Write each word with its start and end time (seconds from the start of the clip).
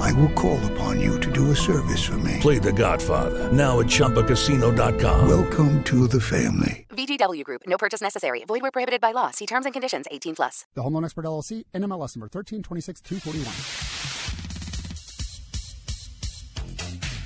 I 0.00 0.12
will 0.12 0.30
call 0.30 0.60
upon 0.72 1.00
you 1.00 1.18
to 1.20 1.30
do 1.30 1.50
a 1.50 1.56
service 1.56 2.04
for 2.04 2.18
me. 2.18 2.38
Play 2.40 2.58
The 2.58 2.72
Godfather 2.72 3.50
now 3.52 3.80
at 3.80 3.86
ChumbaCasino.com. 3.86 5.28
Welcome 5.28 5.82
to 5.84 6.06
the 6.06 6.20
family. 6.20 6.86
VGW 6.90 7.42
Group. 7.44 7.62
No 7.66 7.78
purchase 7.78 8.00
necessary. 8.00 8.44
Void 8.44 8.62
where 8.62 8.70
prohibited 8.70 9.00
by 9.00 9.12
law. 9.12 9.30
See 9.30 9.46
terms 9.46 9.66
and 9.66 9.72
conditions. 9.72 10.06
18 10.10 10.36
plus. 10.36 10.66
The 10.74 10.82
Home 10.82 10.94
Loan 10.94 11.04
Expert 11.04 11.24
LLC, 11.24 11.64
NMLS 11.74 12.16
number 12.16 12.28
1326241. 12.28 14.31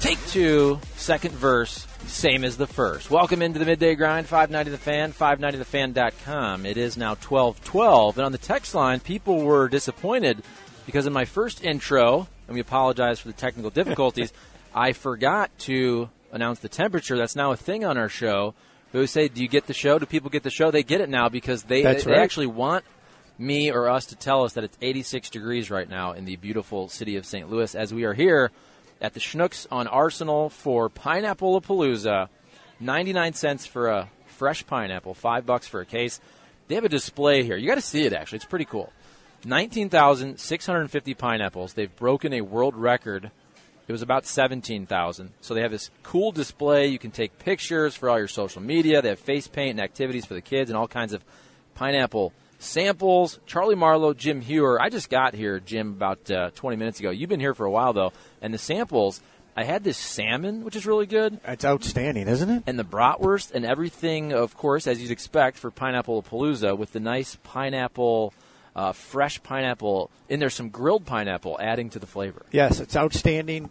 Take 0.00 0.24
two, 0.28 0.80
second 0.96 1.34
verse, 1.34 1.86
same 2.16 2.44
as 2.44 2.56
the 2.56 2.66
first. 2.66 3.10
Welcome 3.10 3.42
into 3.42 3.58
the 3.58 3.66
Midday 3.66 3.94
Grind, 3.94 4.26
590 4.26 4.70
The 4.70 4.78
Fan, 4.78 5.12
590thefan.com. 5.12 6.64
It 6.64 6.78
is 6.78 6.96
now 6.96 7.10
1212. 7.10 8.16
And 8.16 8.24
on 8.24 8.32
the 8.32 8.38
text 8.38 8.74
line, 8.74 9.00
people 9.00 9.42
were 9.42 9.68
disappointed 9.68 10.42
because 10.86 11.06
in 11.06 11.12
my 11.12 11.26
first 11.26 11.62
intro, 11.62 12.26
and 12.48 12.54
we 12.54 12.60
apologize 12.60 13.20
for 13.20 13.28
the 13.28 13.34
technical 13.34 13.68
difficulties, 13.68 14.32
I 14.74 14.92
forgot 14.92 15.50
to 15.60 16.08
announce 16.32 16.60
the 16.60 16.70
temperature. 16.70 17.18
That's 17.18 17.36
now 17.36 17.52
a 17.52 17.56
thing 17.56 17.84
on 17.84 17.98
our 17.98 18.08
show. 18.08 18.54
They 18.92 19.04
say, 19.06 19.28
Do 19.28 19.42
you 19.42 19.48
get 19.48 19.66
the 19.66 19.74
show? 19.74 19.98
Do 19.98 20.06
people 20.06 20.30
get 20.30 20.42
the 20.42 20.50
show? 20.50 20.70
They 20.70 20.84
get 20.84 21.02
it 21.02 21.10
now 21.10 21.28
because 21.28 21.64
they, 21.64 21.82
they 21.82 21.96
right. 21.96 22.18
actually 22.18 22.46
want 22.46 22.86
me 23.38 23.70
or 23.70 23.90
us 23.90 24.06
to 24.06 24.16
tell 24.16 24.42
us 24.42 24.54
that 24.54 24.64
it's 24.64 24.78
86 24.80 25.28
degrees 25.28 25.70
right 25.70 25.88
now 25.88 26.12
in 26.12 26.24
the 26.24 26.36
beautiful 26.36 26.88
city 26.88 27.16
of 27.16 27.26
St. 27.26 27.50
Louis 27.50 27.74
as 27.74 27.92
we 27.92 28.04
are 28.04 28.14
here 28.14 28.50
at 29.00 29.14
the 29.14 29.20
Schnucks 29.20 29.66
on 29.70 29.86
Arsenal 29.86 30.48
for 30.48 30.88
Pineapple 30.88 31.60
Palooza. 31.60 32.28
99 32.80 33.32
cents 33.32 33.66
for 33.66 33.88
a 33.88 34.10
fresh 34.26 34.66
pineapple, 34.66 35.14
5 35.14 35.46
bucks 35.46 35.66
for 35.66 35.80
a 35.80 35.86
case. 35.86 36.20
They 36.68 36.74
have 36.74 36.84
a 36.84 36.90
display 36.90 37.42
here. 37.42 37.56
You 37.56 37.66
got 37.66 37.76
to 37.76 37.80
see 37.80 38.04
it 38.04 38.12
actually. 38.12 38.36
It's 38.36 38.44
pretty 38.44 38.64
cool. 38.64 38.92
19,650 39.44 41.14
pineapples. 41.14 41.74
They've 41.74 41.94
broken 41.96 42.32
a 42.32 42.40
world 42.40 42.76
record. 42.76 43.30
It 43.86 43.92
was 43.92 44.02
about 44.02 44.26
17,000. 44.26 45.30
So 45.40 45.54
they 45.54 45.62
have 45.62 45.70
this 45.70 45.90
cool 46.02 46.32
display. 46.32 46.88
You 46.88 46.98
can 46.98 47.12
take 47.12 47.38
pictures 47.38 47.94
for 47.94 48.10
all 48.10 48.18
your 48.18 48.28
social 48.28 48.60
media. 48.60 49.00
They 49.00 49.10
have 49.10 49.20
face 49.20 49.46
paint 49.46 49.70
and 49.70 49.80
activities 49.80 50.26
for 50.26 50.34
the 50.34 50.40
kids 50.40 50.70
and 50.70 50.76
all 50.76 50.88
kinds 50.88 51.12
of 51.12 51.24
pineapple 51.74 52.32
samples. 52.58 53.38
Charlie 53.46 53.74
Marlow, 53.74 54.14
Jim 54.14 54.42
Heuer. 54.42 54.78
I 54.80 54.88
just 54.88 55.10
got 55.10 55.34
here, 55.34 55.60
Jim, 55.60 55.90
about 55.90 56.30
uh, 56.30 56.50
20 56.54 56.76
minutes 56.76 57.00
ago. 57.00 57.10
You've 57.10 57.28
been 57.28 57.40
here 57.40 57.54
for 57.54 57.66
a 57.66 57.70
while, 57.70 57.92
though. 57.92 58.12
And 58.40 58.52
the 58.52 58.58
samples, 58.58 59.20
I 59.56 59.64
had 59.64 59.84
this 59.84 59.96
salmon, 59.96 60.64
which 60.64 60.76
is 60.76 60.86
really 60.86 61.06
good. 61.06 61.40
It's 61.46 61.64
outstanding, 61.64 62.28
isn't 62.28 62.50
it? 62.50 62.62
And 62.66 62.78
the 62.78 62.84
bratwurst 62.84 63.52
and 63.52 63.64
everything, 63.64 64.32
of 64.32 64.56
course, 64.56 64.86
as 64.86 65.00
you'd 65.00 65.10
expect 65.10 65.58
for 65.58 65.70
Pineapple 65.70 66.22
Palooza, 66.22 66.76
with 66.76 66.92
the 66.92 67.00
nice 67.00 67.36
pineapple, 67.42 68.34
uh, 68.74 68.92
fresh 68.92 69.42
pineapple. 69.42 70.10
And 70.28 70.42
there's 70.42 70.54
some 70.54 70.68
grilled 70.68 71.06
pineapple 71.06 71.58
adding 71.60 71.90
to 71.90 71.98
the 71.98 72.06
flavor. 72.06 72.44
Yes, 72.52 72.80
it's 72.80 72.96
outstanding. 72.96 73.70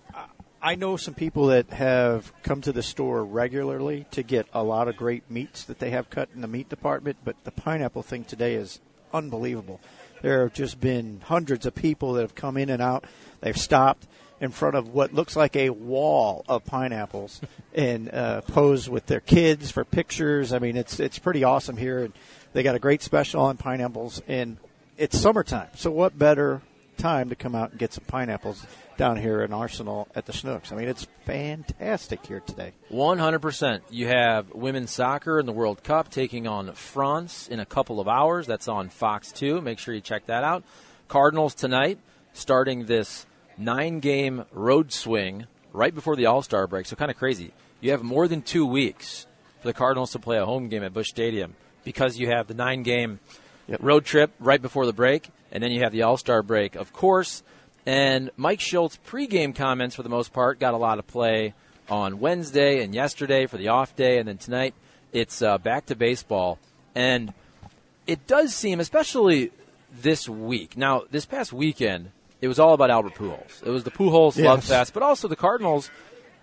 I 0.66 0.74
know 0.74 0.98
some 0.98 1.14
people 1.14 1.46
that 1.48 1.70
have 1.70 2.34
come 2.42 2.62
to 2.62 2.72
the 2.72 2.82
store 2.82 3.24
regularly 3.24 4.08
to 4.10 4.24
get 4.24 4.48
a 4.52 4.64
lot 4.64 4.88
of 4.88 4.98
great 4.98 5.30
meats 5.30 5.64
that 5.66 5.78
they 5.78 5.92
have 5.92 6.10
cut 6.10 6.30
in 6.34 6.42
the 6.42 6.48
meat 6.48 6.70
department, 6.70 7.18
but 7.24 7.36
the 7.44 7.52
pineapple 7.52 8.02
thing 8.02 8.24
today 8.24 8.56
is 8.56 8.80
unbelievable. 9.14 9.80
There 10.24 10.42
have 10.42 10.56
just 10.56 10.82
been 10.82 11.22
hundreds 11.24 11.68
of 11.68 11.76
people 11.76 12.14
that 12.14 12.22
have 12.22 12.34
come 12.34 12.58
in 12.58 12.72
and 12.72 12.82
out. 12.82 13.06
They've 13.42 13.56
stopped 13.56 14.08
in 14.42 14.50
front 14.50 14.76
of 14.76 14.88
what 14.88 15.14
looks 15.14 15.36
like 15.36 15.56
a 15.56 15.70
wall 15.70 16.44
of 16.50 16.66
pineapples 16.66 17.42
and 17.76 18.12
uh, 18.12 18.42
posed 18.42 18.90
with 18.90 19.06
their 19.06 19.20
kids 19.20 19.70
for 19.70 19.86
pictures. 19.86 20.52
I 20.52 20.58
mean, 20.58 20.78
it's 20.78 21.00
it's 21.00 21.20
pretty 21.20 21.44
awesome 21.44 21.78
here. 21.78 22.06
And 22.06 22.14
they 22.54 22.64
got 22.64 22.74
a 22.74 22.80
great 22.80 23.04
special 23.04 23.44
on 23.44 23.58
pineapples, 23.58 24.20
and 24.28 24.58
it's 24.98 25.20
summertime. 25.20 25.70
So 25.76 25.92
what 25.92 26.18
better 26.18 26.64
time 26.98 27.30
to 27.30 27.36
come 27.36 27.56
out 27.56 27.72
and 27.72 27.80
get 27.80 27.94
some 27.94 28.04
pineapples 28.06 28.66
down 28.98 29.18
here 29.18 29.42
in 29.42 29.54
Arsenal 29.54 30.08
at 30.16 30.26
the 30.26 30.34
Schnucks? 30.34 30.72
I 30.72 30.76
mean, 30.76 30.88
it's 30.88 31.08
fantastic 31.26 32.26
here 32.26 32.40
today. 32.40 32.74
100%. 32.92 33.82
You 33.90 34.08
have 34.08 34.54
women's 34.54 34.92
soccer 34.92 35.40
in 35.40 35.46
the 35.46 35.52
World 35.52 35.84
Cup 35.84 36.10
taking 36.10 36.48
on 36.48 36.74
France 36.74 37.48
in 37.48 37.60
a 37.60 37.66
couple 37.66 38.00
of 38.00 38.08
hours. 38.08 38.48
That's 38.48 38.68
on 38.68 38.90
Fox 38.90 39.32
2. 39.32 39.62
Make 39.62 39.80
sure 39.80 39.94
you 39.94 40.02
check 40.02 40.26
that 40.28 40.44
out. 40.44 40.64
Cardinals 41.08 41.54
tonight 41.54 42.00
starting 42.34 42.86
this 42.86 43.26
nine 43.58 44.00
game 44.00 44.46
road 44.52 44.92
swing 44.92 45.48
right 45.74 45.94
before 45.94 46.16
the 46.16 46.26
All 46.26 46.42
Star 46.42 46.68
break. 46.68 46.86
So 46.86 46.96
kind 46.96 47.12
of 47.12 47.18
crazy. 47.18 47.54
You 47.82 47.92
have 47.92 48.04
more 48.04 48.28
than 48.28 48.42
two 48.42 48.66
weeks 48.66 49.28
for 49.62 49.68
the 49.68 49.74
Cardinals 49.74 50.12
to 50.12 50.20
play 50.20 50.38
a 50.38 50.46
home 50.46 50.70
game 50.70 50.84
at 50.84 50.94
Busch 50.94 51.10
Stadium 51.10 51.56
because 51.84 52.18
you 52.18 52.30
have 52.30 52.48
the 52.48 52.54
nine 52.54 52.84
game 52.84 53.20
road 53.80 54.06
trip 54.06 54.32
right 54.40 54.62
before 54.62 54.86
the 54.86 54.94
break, 54.94 55.30
and 55.52 55.64
then 55.64 55.72
you 55.72 55.82
have 55.82 55.92
the 55.92 56.04
All 56.04 56.18
Star 56.18 56.42
break, 56.42 56.76
of 56.76 56.94
course. 56.94 57.44
And 57.86 58.32
Mike 58.36 58.60
Shildt 58.60 58.98
pregame 59.08 59.56
comments, 59.56 59.96
for 59.96 60.04
the 60.04 60.10
most 60.10 60.34
part, 60.34 60.60
got 60.60 60.74
a 60.74 60.78
lot 60.78 60.98
of 61.00 61.06
play 61.08 61.54
on 61.90 62.20
Wednesday 62.20 62.84
and 62.84 62.96
yesterday 62.96 63.46
for 63.46 63.58
the 63.58 63.68
off 63.68 63.96
day, 63.96 64.18
and 64.18 64.28
then 64.28 64.38
tonight 64.38 64.74
it's 65.14 65.42
uh, 65.42 65.58
back 65.60 65.86
to 65.88 65.96
baseball. 65.96 66.58
And 66.96 67.34
it 68.08 68.26
does 68.28 68.54
seem, 68.56 68.80
especially 68.80 69.52
this 70.02 70.28
week. 70.28 70.76
Now, 70.78 71.04
this 71.12 71.26
past 71.26 71.54
weekend, 71.54 72.12
it 72.42 72.48
was 72.48 72.60
all 72.60 72.74
about 72.74 72.90
Albert 72.90 73.16
Pujols. 73.16 73.64
It 73.66 73.70
was 73.70 73.84
the 73.84 73.92
Pujols 73.92 74.36
Yes. 74.36 74.46
love 74.46 74.64
fest, 74.64 74.94
but 74.94 75.04
also 75.04 75.28
the 75.28 75.36
Cardinals. 75.36 75.90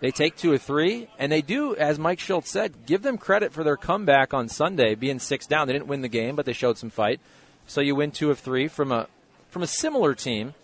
They 0.02 0.10
take 0.10 0.34
two 0.34 0.50
or 0.50 0.58
three, 0.58 1.06
and 1.16 1.30
they 1.30 1.42
do, 1.42 1.76
as 1.76 1.96
Mike 1.96 2.18
Shildt 2.18 2.44
said, 2.44 2.86
give 2.86 3.02
them 3.02 3.16
credit 3.16 3.52
for 3.52 3.62
their 3.62 3.76
comeback 3.76 4.34
on 4.34 4.48
Sunday, 4.48 4.96
being 4.96 5.20
six 5.20 5.46
down. 5.46 5.68
They 5.68 5.74
didn't 5.74 5.86
win 5.86 6.02
the 6.02 6.08
game, 6.08 6.34
but 6.34 6.44
they 6.44 6.52
showed 6.52 6.76
some 6.76 6.90
fight. 6.90 7.20
So 7.68 7.80
you 7.80 7.94
win 7.94 8.10
two 8.10 8.32
of 8.32 8.40
three 8.40 8.66
from 8.66 8.90
a 8.90 9.06
from 9.50 9.62
a 9.62 9.68
similar 9.68 10.16
team 10.16 10.54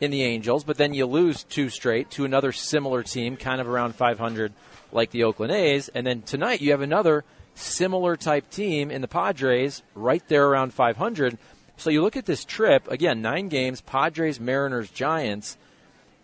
in 0.00 0.10
the 0.10 0.22
Angels, 0.22 0.64
but 0.64 0.78
then 0.78 0.94
you 0.94 1.04
lose 1.04 1.44
two 1.44 1.68
straight 1.68 2.10
to 2.12 2.24
another 2.24 2.52
similar 2.52 3.02
team, 3.02 3.36
kind 3.36 3.60
of 3.60 3.68
around 3.68 3.94
500, 3.94 4.54
like 4.92 5.10
the 5.10 5.24
Oakland 5.24 5.52
A's. 5.52 5.88
And 5.88 6.06
then 6.06 6.22
tonight 6.22 6.62
you 6.62 6.70
have 6.70 6.80
another 6.80 7.22
similar 7.54 8.16
type 8.16 8.48
team 8.48 8.90
in 8.90 9.02
the 9.02 9.08
Padres, 9.08 9.82
right 9.94 10.26
there 10.28 10.46
around 10.46 10.72
500. 10.72 11.36
So 11.76 11.90
you 11.90 12.00
look 12.00 12.16
at 12.16 12.24
this 12.24 12.46
trip 12.46 12.90
again, 12.90 13.20
nine 13.20 13.48
games: 13.48 13.82
Padres, 13.82 14.40
Mariners, 14.40 14.88
Giants. 14.88 15.58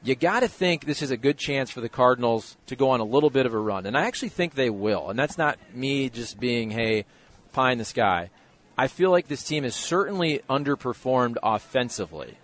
You 0.05 0.17
got 0.17 0.41
to 0.41 0.49
think 0.49 0.85
this 0.85 1.03
is 1.03 1.13
a 1.13 1.17
good 1.17 1.39
chance 1.39 1.71
for 1.71 1.81
the 1.81 1.89
Cardinals 1.89 2.57
to 2.67 2.75
go 2.75 2.91
on 2.91 3.01
a 3.01 3.05
little 3.05 3.31
bit 3.31 3.47
of 3.47 3.55
a 3.55 3.59
run, 3.59 3.87
and 3.87 3.97
I 3.97 4.07
actually 4.07 4.31
think 4.31 4.55
they 4.55 4.71
will. 4.71 5.11
And 5.11 5.19
that's 5.19 5.39
not 5.39 5.59
me 5.73 6.11
just 6.11 6.41
being 6.41 6.71
hey, 6.71 7.05
pie 7.53 7.71
in 7.71 7.79
the 7.79 7.85
sky. 7.85 8.31
I 8.77 8.89
feel 8.89 9.11
like 9.11 9.29
this 9.29 9.45
team 9.45 9.65
is 9.65 9.77
certainly 9.77 10.41
underperformed 10.51 11.37
offensively. 11.43 12.37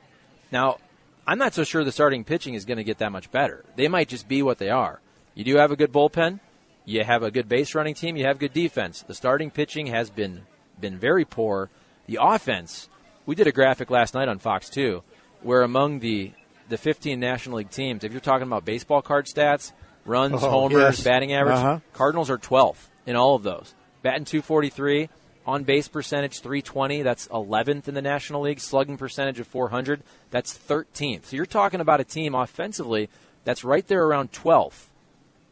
Now, 0.53 0.79
I'm 1.27 1.39
not 1.39 1.53
so 1.53 1.65
sure 1.65 1.83
the 1.83 1.91
starting 1.91 2.23
pitching 2.23 2.55
is 2.55 2.65
going 2.65 2.77
to 2.77 2.85
get 2.85 2.99
that 2.99 3.13
much 3.13 3.31
better. 3.33 3.65
They 3.77 3.89
might 3.89 4.09
just 4.09 4.29
be 4.29 4.41
what 4.43 4.59
they 4.59 4.71
are. 4.71 5.01
You 5.35 5.45
do 5.45 5.57
have 5.57 5.73
a 5.73 5.77
good 5.77 5.93
bullpen. 5.93 6.41
You 6.85 7.03
have 7.05 7.23
a 7.23 7.31
good 7.31 7.49
base 7.49 7.75
running 7.75 7.95
team. 7.95 8.17
You 8.17 8.25
have 8.27 8.39
good 8.39 8.53
defense. 8.53 9.03
The 9.03 9.15
starting 9.15 9.51
pitching 9.51 9.89
has 9.89 10.11
been 10.11 10.47
been 10.81 10.99
very 10.99 11.25
poor. 11.25 11.71
The 12.07 12.19
offense. 12.21 12.89
We 13.27 13.35
did 13.35 13.47
a 13.47 13.53
graphic 13.53 13.91
last 13.91 14.15
night 14.15 14.29
on 14.29 14.39
Fox 14.39 14.71
2 14.71 15.03
where 15.43 15.63
among 15.63 16.01
the 16.01 16.33
the 16.69 16.79
15 16.79 17.19
National 17.19 17.59
League 17.59 17.71
teams, 17.71 18.05
if 18.05 18.13
you're 18.13 18.21
talking 18.21 18.47
about 18.47 18.65
baseball 18.65 19.03
card 19.03 19.27
stats, 19.27 19.73
runs, 20.05 20.43
Oh, 20.43 20.51
homers, 20.51 20.99
yes. 20.99 21.05
batting 21.05 21.33
average. 21.33 21.57
Uh-huh. 21.57 21.79
Cardinals 21.93 22.31
are 22.31 22.39
12th 22.39 22.89
in 23.07 23.17
all 23.17 23.35
of 23.35 23.43
those. 23.43 23.75
Batting 24.03 24.25
243, 24.25 25.09
on 25.47 25.65
base 25.65 25.89
percentage 25.89 26.41
320, 26.41 27.03
that's 27.03 27.27
11th 27.29 27.89
in 27.89 27.95
the 27.95 28.03
National 28.03 28.43
League. 28.43 28.61
Slugging 28.61 28.97
percentage 28.99 29.41
of 29.41 29.47
400, 29.47 30.03
that's 30.31 30.57
13th. 30.57 31.27
So 31.27 31.37
you're 31.37 31.47
talking 31.47 31.81
about 31.81 32.01
a 32.01 32.05
team 32.05 32.35
offensively 32.35 33.09
that's 33.45 33.65
right 33.65 33.87
there 33.87 34.05
around 34.05 34.33
12th 34.33 34.85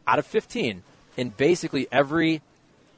out 0.07 0.19
of 0.19 0.25
15 0.25 0.83
in 1.17 1.29
basically 1.29 1.87
every 1.91 2.41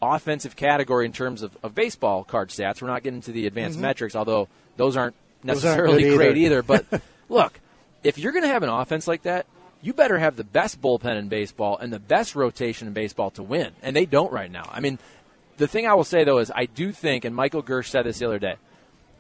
offensive 0.02 0.56
category 0.56 1.06
in 1.06 1.12
terms 1.12 1.42
of, 1.42 1.58
of 1.64 1.74
baseball 1.76 2.24
card 2.24 2.50
stats. 2.50 2.82
We're 2.82 2.88
not 2.90 3.04
getting 3.04 3.22
to 3.22 3.32
the 3.32 3.48
advanced 3.48 3.78
Mhm. 3.80 3.84
metrics, 3.84 4.16
although 4.16 4.48
those 4.78 4.96
aren't 4.98 5.16
Those 5.44 5.64
aren't 5.66 5.78
necessarily 5.88 6.16
great 6.18 6.38
either. 6.38 6.62
But 6.64 6.86
look, 7.30 7.60
if 8.04 8.18
you're 8.18 8.32
going 8.32 8.44
to 8.44 8.50
have 8.50 8.64
an 8.64 8.70
offense 8.70 9.08
like 9.08 9.24
that, 9.24 9.46
you 9.82 9.94
better 9.94 10.18
have 10.18 10.36
the 10.36 10.44
best 10.44 10.82
bullpen 10.82 11.18
in 11.18 11.30
baseball 11.30 11.78
and 11.78 11.92
the 11.92 12.00
best 12.00 12.36
rotation 12.36 12.88
in 12.88 12.94
baseball 12.94 13.32
to 13.32 13.44
win. 13.44 13.72
And 13.82 13.96
they 13.96 14.06
don't 14.06 14.32
right 14.32 14.52
now. 14.52 14.70
I 14.72 14.82
mean, 14.82 15.00
the 15.58 15.68
thing 15.68 15.88
I 15.88 15.94
will 15.94 16.04
say 16.04 16.24
though 16.24 16.40
is 16.40 16.52
I 16.54 16.66
do 16.66 16.92
think, 16.92 17.26
and 17.26 17.36
Michael 17.36 17.64
Gersh 17.64 17.88
said 17.88 18.06
this 18.06 18.20
the 18.20 18.26
other 18.26 18.40
day, 18.40 18.56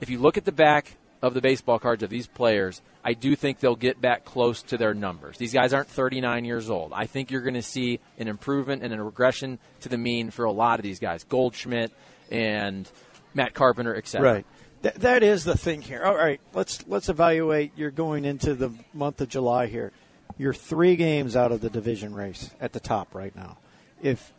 if 0.01 0.09
you 0.09 0.19
look 0.19 0.37
at 0.37 0.45
the 0.45 0.51
back 0.51 0.97
of 1.21 1.33
the 1.33 1.41
baseball 1.41 1.79
cards 1.79 2.03
of 2.03 2.09
these 2.09 2.27
players, 2.27 2.81
I 3.03 3.13
do 3.13 3.35
think 3.35 3.59
they'll 3.59 3.75
get 3.75 3.99
back 3.99 4.25
close 4.25 4.61
to 4.63 4.77
their 4.77 4.93
numbers. 4.93 5.37
These 5.37 5.53
guys 5.53 5.73
aren't 5.73 5.89
39 5.89 6.45
years 6.45 6.69
old. 6.69 6.93
I 6.93 7.05
think 7.05 7.31
you're 7.31 7.41
going 7.41 7.53
to 7.55 7.61
see 7.61 7.99
an 8.17 8.27
improvement 8.27 8.83
and 8.83 8.93
a 8.93 9.03
regression 9.03 9.59
to 9.81 9.89
the 9.89 9.97
mean 9.97 10.31
for 10.31 10.45
a 10.45 10.51
lot 10.51 10.79
of 10.79 10.83
these 10.83 10.99
guys. 10.99 11.23
Goldschmidt 11.25 11.91
and 12.31 12.89
Matt 13.33 13.53
Carpenter, 13.53 13.95
etc. 13.95 14.33
Right. 14.33 14.45
Th- 14.81 14.95
that 14.95 15.23
is 15.23 15.43
the 15.43 15.57
thing 15.57 15.81
here. 15.81 16.03
All 16.03 16.15
right, 16.15 16.39
let's 16.53 16.85
let's 16.87 17.09
evaluate. 17.09 17.73
You're 17.75 17.91
going 17.91 18.25
into 18.25 18.55
the 18.55 18.71
month 18.93 19.21
of 19.21 19.29
July 19.29 19.67
here. 19.67 19.91
You're 20.37 20.53
three 20.53 20.95
games 20.95 21.35
out 21.35 21.51
of 21.51 21.61
the 21.61 21.69
division 21.69 22.15
race 22.15 22.49
at 22.61 22.71
the 22.71 22.79
top 22.79 23.13
right 23.13 23.35
now. 23.35 23.57
If 24.01 24.33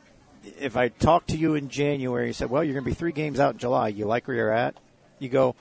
if 0.58 0.76
I 0.76 0.88
talked 0.88 1.28
to 1.28 1.36
you 1.36 1.54
in 1.54 1.68
January, 1.68 2.28
you 2.28 2.32
said, 2.32 2.48
"Well, 2.48 2.64
you're 2.64 2.72
going 2.72 2.84
to 2.84 2.90
be 2.90 2.94
three 2.94 3.12
games 3.12 3.38
out 3.38 3.54
in 3.54 3.58
July. 3.58 3.88
You 3.88 4.06
like 4.06 4.26
where 4.26 4.36
you're 4.36 4.52
at?" 4.52 4.76
You 5.18 5.28
go, 5.28 5.54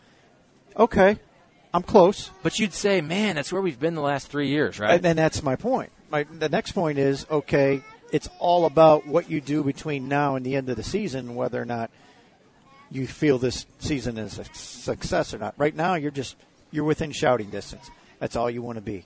"Okay, 0.78 1.20
I'm 1.74 1.84
close." 1.84 2.32
But 2.42 2.58
you'd 2.58 2.74
say, 2.74 3.02
man, 3.02 3.36
that's 3.36 3.52
where 3.52 3.62
we've 3.62 3.80
been 3.80 3.96
the 3.96 4.02
last 4.02 4.28
three 4.28 4.48
years, 4.48 4.80
right? 4.80 4.96
And 4.96 5.04
then 5.04 5.18
that's 5.18 5.44
my 5.44 5.58
point. 5.58 5.92
My 6.10 6.24
the 6.24 6.48
next 6.48 6.72
point 6.72 6.98
is 6.98 7.26
okay. 7.30 7.84
It's 8.14 8.30
all 8.40 8.66
about 8.66 9.06
what 9.06 9.30
you 9.30 9.42
do 9.42 9.64
between 9.64 10.08
now 10.08 10.36
and 10.36 10.46
the 10.46 10.56
end 10.56 10.70
of 10.70 10.78
the 10.78 10.84
season, 10.84 11.36
whether 11.36 11.62
or 11.62 11.66
not 11.66 11.92
you 12.92 13.08
feel 13.08 13.38
this 13.38 13.66
season 13.80 14.18
is 14.18 14.40
a 14.40 14.46
success 14.54 15.34
or 15.34 15.38
not. 15.38 15.54
Right 15.58 15.76
now, 15.76 15.96
you're 15.96 16.12
just 16.12 16.36
you're 16.72 16.84
within 16.86 17.12
shouting 17.12 17.50
distance. 17.50 17.90
That's 18.20 18.36
all 18.36 18.50
you 18.50 18.62
want 18.62 18.78
to 18.78 18.82
be. 18.82 19.06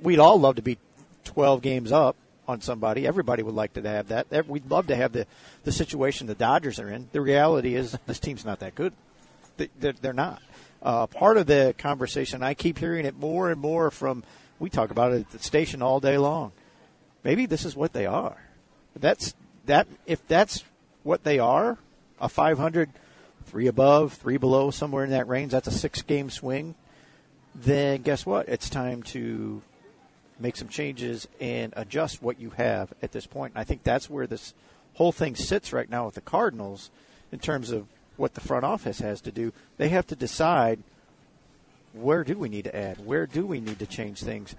We'd 0.00 0.18
all 0.18 0.38
love 0.38 0.56
to 0.56 0.62
be 0.62 0.78
12 1.24 1.62
games 1.62 1.92
up 1.92 2.16
on 2.48 2.60
somebody. 2.60 3.06
Everybody 3.06 3.42
would 3.42 3.54
like 3.54 3.74
to 3.74 3.82
have 3.88 4.08
that. 4.08 4.48
We'd 4.48 4.70
love 4.70 4.88
to 4.88 4.96
have 4.96 5.12
the 5.12 5.26
the 5.64 5.72
situation 5.72 6.26
the 6.26 6.34
Dodgers 6.34 6.78
are 6.80 6.88
in. 6.90 7.08
The 7.12 7.20
reality 7.20 7.74
is 7.74 7.96
this 8.06 8.18
team's 8.20 8.44
not 8.44 8.60
that 8.60 8.74
good. 8.74 8.92
They- 9.56 9.70
They're, 9.78 9.92
they're 9.92 10.12
not. 10.12 10.42
Uh, 10.82 11.06
part 11.06 11.36
of 11.36 11.46
the 11.46 11.74
conversation, 11.78 12.42
I 12.42 12.54
keep 12.54 12.76
hearing 12.78 13.06
it 13.06 13.16
more 13.18 13.50
and 13.50 13.60
more 13.60 13.90
from. 13.90 14.24
We 14.58 14.68
talk 14.70 14.90
about 14.90 15.12
it 15.12 15.20
at 15.20 15.30
the 15.30 15.38
station 15.38 15.82
all 15.82 16.00
day 16.00 16.18
long. 16.18 16.52
Maybe 17.24 17.46
this 17.46 17.64
is 17.64 17.76
what 17.76 17.92
they 17.92 18.06
are. 18.06 18.36
That's 18.98 19.34
that. 19.66 19.86
If 20.06 20.26
that's 20.26 20.64
what 21.04 21.22
they 21.24 21.38
are, 21.38 21.78
a 22.20 22.28
500, 22.28 22.90
three 23.42 23.66
above, 23.66 24.14
three 24.14 24.36
below, 24.36 24.70
somewhere 24.70 25.04
in 25.04 25.10
that 25.10 25.28
range. 25.28 25.52
That's 25.52 25.68
a 25.68 25.72
six-game 25.72 26.30
swing. 26.30 26.74
Then 27.54 28.02
guess 28.02 28.24
what? 28.24 28.48
It's 28.48 28.70
time 28.70 29.02
to 29.04 29.62
make 30.40 30.56
some 30.56 30.68
changes 30.68 31.28
and 31.40 31.72
adjust 31.76 32.22
what 32.22 32.40
you 32.40 32.50
have 32.50 32.92
at 33.02 33.12
this 33.12 33.26
point. 33.26 33.54
And 33.54 33.60
I 33.60 33.64
think 33.64 33.82
that's 33.82 34.10
where 34.10 34.26
this 34.26 34.54
whole 34.94 35.12
thing 35.12 35.36
sits 35.36 35.72
right 35.72 35.88
now 35.88 36.06
with 36.06 36.14
the 36.14 36.20
Cardinals 36.20 36.90
in 37.30 37.38
terms 37.38 37.70
of 37.70 37.86
what 38.16 38.34
the 38.34 38.40
front 38.40 38.64
office 38.64 38.98
has 38.98 39.20
to 39.22 39.32
do. 39.32 39.52
They 39.76 39.88
have 39.88 40.06
to 40.08 40.16
decide 40.16 40.82
where 41.92 42.24
do 42.24 42.36
we 42.36 42.48
need 42.48 42.64
to 42.64 42.76
add? 42.76 43.04
Where 43.04 43.26
do 43.26 43.46
we 43.46 43.60
need 43.60 43.78
to 43.78 43.86
change 43.86 44.22
things? 44.22 44.54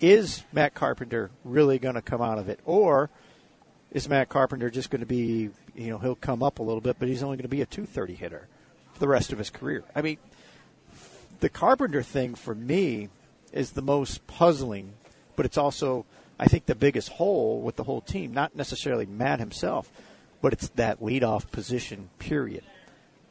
Is 0.00 0.44
Matt 0.52 0.74
Carpenter 0.74 1.30
really 1.44 1.78
going 1.78 1.96
to 1.96 2.02
come 2.02 2.22
out 2.22 2.38
of 2.38 2.48
it? 2.48 2.60
Or 2.64 3.10
is 3.92 4.08
Matt 4.08 4.28
Carpenter 4.28 4.70
just 4.70 4.90
going 4.90 5.00
to 5.00 5.06
be, 5.06 5.50
you 5.74 5.90
know, 5.90 5.98
he'll 5.98 6.14
come 6.14 6.42
up 6.42 6.58
a 6.58 6.62
little 6.62 6.80
bit, 6.80 6.96
but 6.98 7.08
he's 7.08 7.22
only 7.22 7.36
going 7.36 7.42
to 7.42 7.48
be 7.48 7.62
a 7.62 7.66
230 7.66 8.14
hitter 8.14 8.48
for 8.92 9.00
the 9.00 9.08
rest 9.08 9.32
of 9.32 9.38
his 9.38 9.50
career? 9.50 9.84
I 9.94 10.02
mean, 10.02 10.18
the 11.40 11.48
Carpenter 11.48 12.02
thing 12.02 12.34
for 12.34 12.54
me 12.54 13.08
is 13.52 13.72
the 13.72 13.82
most 13.82 14.26
puzzling, 14.26 14.92
but 15.36 15.46
it's 15.46 15.58
also, 15.58 16.04
I 16.38 16.46
think, 16.46 16.66
the 16.66 16.74
biggest 16.74 17.08
hole 17.10 17.60
with 17.60 17.76
the 17.76 17.84
whole 17.84 18.00
team. 18.00 18.32
Not 18.32 18.54
necessarily 18.54 19.06
Matt 19.06 19.40
himself, 19.40 19.90
but 20.42 20.52
it's 20.52 20.68
that 20.70 21.00
leadoff 21.00 21.50
position, 21.50 22.10
period. 22.18 22.64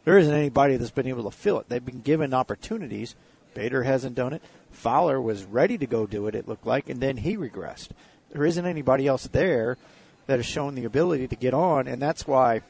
There 0.06 0.18
isn't 0.18 0.34
anybody 0.34 0.78
that's 0.78 0.92
been 0.92 1.08
able 1.08 1.30
to 1.30 1.36
fill 1.36 1.60
it. 1.60 1.70
They've 1.70 1.84
been 1.84 2.02
given 2.02 2.34
opportunities. 2.34 3.16
Bader 3.54 3.84
hasn't 3.84 4.16
done 4.16 4.34
it. 4.34 4.42
Fowler 4.72 5.20
was 5.22 5.44
ready 5.44 5.78
to 5.78 5.88
go 5.88 6.06
do 6.06 6.28
it, 6.28 6.36
it 6.36 6.48
looked 6.48 6.66
like, 6.66 6.90
and 6.90 7.02
then 7.02 7.18
he 7.18 7.36
regressed. 7.36 7.90
There 8.32 8.46
isn't 8.46 8.66
anybody 8.66 9.08
else 9.08 9.28
there 9.28 9.78
that 10.28 10.38
has 10.38 10.46
shown 10.46 10.76
the 10.76 10.86
ability 10.86 11.28
to 11.28 11.36
get 11.36 11.54
on, 11.54 11.88
and 11.88 12.02
that's 12.02 12.28
why 12.28 12.62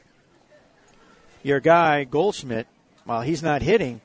your 1.42 1.60
guy, 1.60 2.04
Goldschmidt, 2.04 2.66
while 3.04 3.20
he's 3.22 3.42
not 3.42 3.62
hitting, 3.62 4.00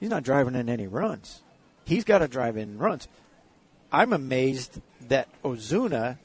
he's 0.00 0.10
not 0.10 0.22
driving 0.22 0.54
in 0.54 0.68
any 0.68 0.86
runs. 0.86 1.42
He's 1.84 2.04
got 2.04 2.18
to 2.18 2.28
drive 2.28 2.56
in 2.56 2.78
runs. 2.78 3.08
I'm 3.92 4.12
amazed 4.12 4.80
that 5.08 5.28
Ozuna 5.42 6.18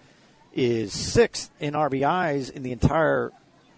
is 0.53 0.93
sixth 0.93 1.51
in 1.59 1.73
RBIs 1.73 2.51
in 2.51 2.63
the 2.63 2.71
entire 2.71 3.31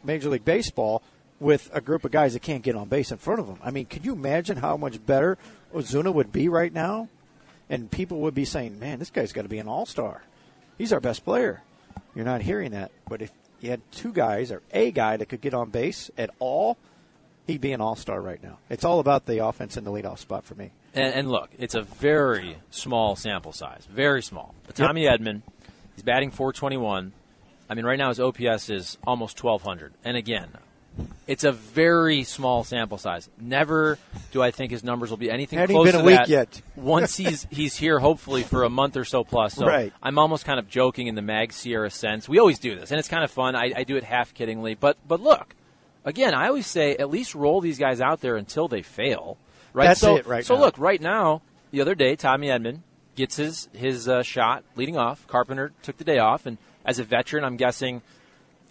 Major 0.04 0.30
League 0.30 0.45
Baseball 0.45 1.01
with 1.39 1.69
a 1.74 1.81
group 1.81 2.06
of 2.06 2.12
guys 2.12 2.33
that 2.33 2.42
can't 2.42 2.63
get 2.63 2.75
on 2.75 2.88
base 2.88 3.12
in 3.12 3.18
front 3.18 3.39
of 3.39 3.47
him. 3.47 3.57
I 3.63 3.71
mean, 3.71 3.86
could 3.86 4.06
you 4.06 4.13
imagine 4.13 4.57
how 4.57 4.77
much 4.77 5.04
better 5.06 5.38
Ozuna 5.74 6.13
would 6.13 6.31
be 6.31 6.50
right 6.50 6.71
now? 6.71 7.09
And 7.69 7.89
people 7.89 8.19
would 8.21 8.36
be 8.36 8.45
saying, 8.45 8.80
man, 8.80 9.00
this 9.00 9.09
guy's 9.09 9.33
got 9.33 9.44
to 9.44 9.50
be 9.50 9.57
an 9.57 9.68
all 9.68 9.86
star. 9.86 10.21
He's 10.77 10.94
our 10.94 11.00
best 11.00 11.25
player. 11.25 11.63
You're 12.15 12.25
not 12.25 12.41
hearing 12.41 12.71
that. 12.71 12.91
But 13.07 13.21
if 13.21 13.31
you 13.59 13.69
had 13.69 13.81
two 13.91 14.11
guys 14.11 14.51
or 14.51 14.61
a 14.71 14.91
guy 14.91 15.17
that 15.17 15.27
could 15.27 15.41
get 15.41 15.53
on 15.53 15.69
base 15.69 16.11
at 16.17 16.29
all, 16.39 16.77
he'd 17.47 17.61
be 17.61 17.71
an 17.73 17.81
all 17.81 17.95
star 17.95 18.21
right 18.21 18.41
now. 18.41 18.57
It's 18.69 18.83
all 18.83 18.99
about 18.99 19.25
the 19.25 19.45
offense 19.45 19.77
in 19.77 19.83
the 19.83 19.91
leadoff 19.91 20.19
spot 20.19 20.45
for 20.45 20.55
me. 20.55 20.71
And, 20.93 21.13
and 21.13 21.31
look, 21.31 21.49
it's 21.57 21.75
a 21.75 21.81
very 21.81 22.57
small 22.69 23.15
sample 23.15 23.53
size, 23.53 23.87
very 23.89 24.21
small. 24.21 24.53
But 24.65 24.75
Tommy 24.75 25.05
Edman, 25.05 25.41
he's 25.95 26.03
batting 26.03 26.31
421. 26.31 27.13
I 27.69 27.73
mean, 27.73 27.85
right 27.85 27.97
now 27.97 28.09
his 28.09 28.19
OPS 28.19 28.69
is 28.69 28.97
almost 29.07 29.41
1200. 29.41 29.94
And 30.03 30.18
again, 30.18 30.49
it's 31.28 31.44
a 31.44 31.52
very 31.52 32.24
small 32.24 32.64
sample 32.64 32.98
size. 32.98 33.30
Never 33.40 33.98
do 34.31 34.42
I 34.42 34.52
think 34.52 34.71
his 34.71 34.83
numbers 34.83 35.10
will 35.10 35.18
be 35.18 35.31
anything 35.31 35.57
Hadn't 35.60 35.76
close 35.76 35.88
even 35.88 36.00
to 36.00 36.04
a 36.04 36.06
week 36.07 36.18
that 36.18 36.30
yet. 36.30 36.62
once 36.76 37.16
he's 37.16 37.48
he's 37.50 37.76
here, 37.76 38.00
hopefully 38.00 38.44
for 38.44 38.64
a 38.64 38.69
month 38.69 38.98
or 38.98 39.06
so 39.06 39.24
plus. 39.24 39.54
So 39.56 39.66
Right. 39.66 39.94
I'm 40.04 40.19
almost 40.19 40.45
kind 40.45 40.60
of 40.60 40.68
joking 40.68 41.07
in 41.07 41.16
the 41.16 41.21
Mag 41.21 41.54
Sierra 41.54 41.90
sense. 41.90 42.28
We 42.28 42.40
always 42.40 42.60
do 42.60 42.76
this, 42.76 42.92
and 42.92 43.00
it's 43.00 43.07
kind 43.07 43.24
of 43.24 43.31
fun. 43.31 43.56
I, 43.56 43.71
I 43.76 43.83
do 43.83 43.95
it 43.95 44.04
half 44.04 44.33
kiddingly, 44.33 44.78
but 44.80 44.98
but 45.07 45.21
look, 45.21 45.56
again, 46.04 46.33
I 46.33 46.48
always 46.48 46.68
say 46.68 46.95
at 46.98 47.10
least 47.10 47.36
roll 47.36 47.62
these 47.62 47.80
guys 47.80 48.02
out 48.02 48.21
there 48.21 48.36
until 48.36 48.68
they 48.68 48.81
fail. 48.81 49.38
Right. 49.74 49.88
That's 49.88 50.02
so, 50.02 50.18
it 50.18 50.26
right 50.26 50.45
So 50.45 50.56
now. 50.56 50.62
look, 50.62 50.78
right 50.78 51.00
now, 51.02 51.42
the 51.71 51.80
other 51.80 51.95
day, 51.95 52.18
Tommy 52.18 52.48
Edman 52.48 52.80
gets 53.16 53.38
his 53.38 53.69
his 53.74 54.10
uh, 54.10 54.24
shot 54.24 54.64
leading 54.76 54.98
off. 54.98 55.26
Carpenter 55.28 55.71
took 55.83 55.98
the 55.98 56.04
day 56.04 56.19
off, 56.19 56.45
and 56.45 56.57
as 56.86 57.00
a 57.00 57.04
veteran, 57.06 57.45
I'm 57.45 57.56
guessing 57.56 58.02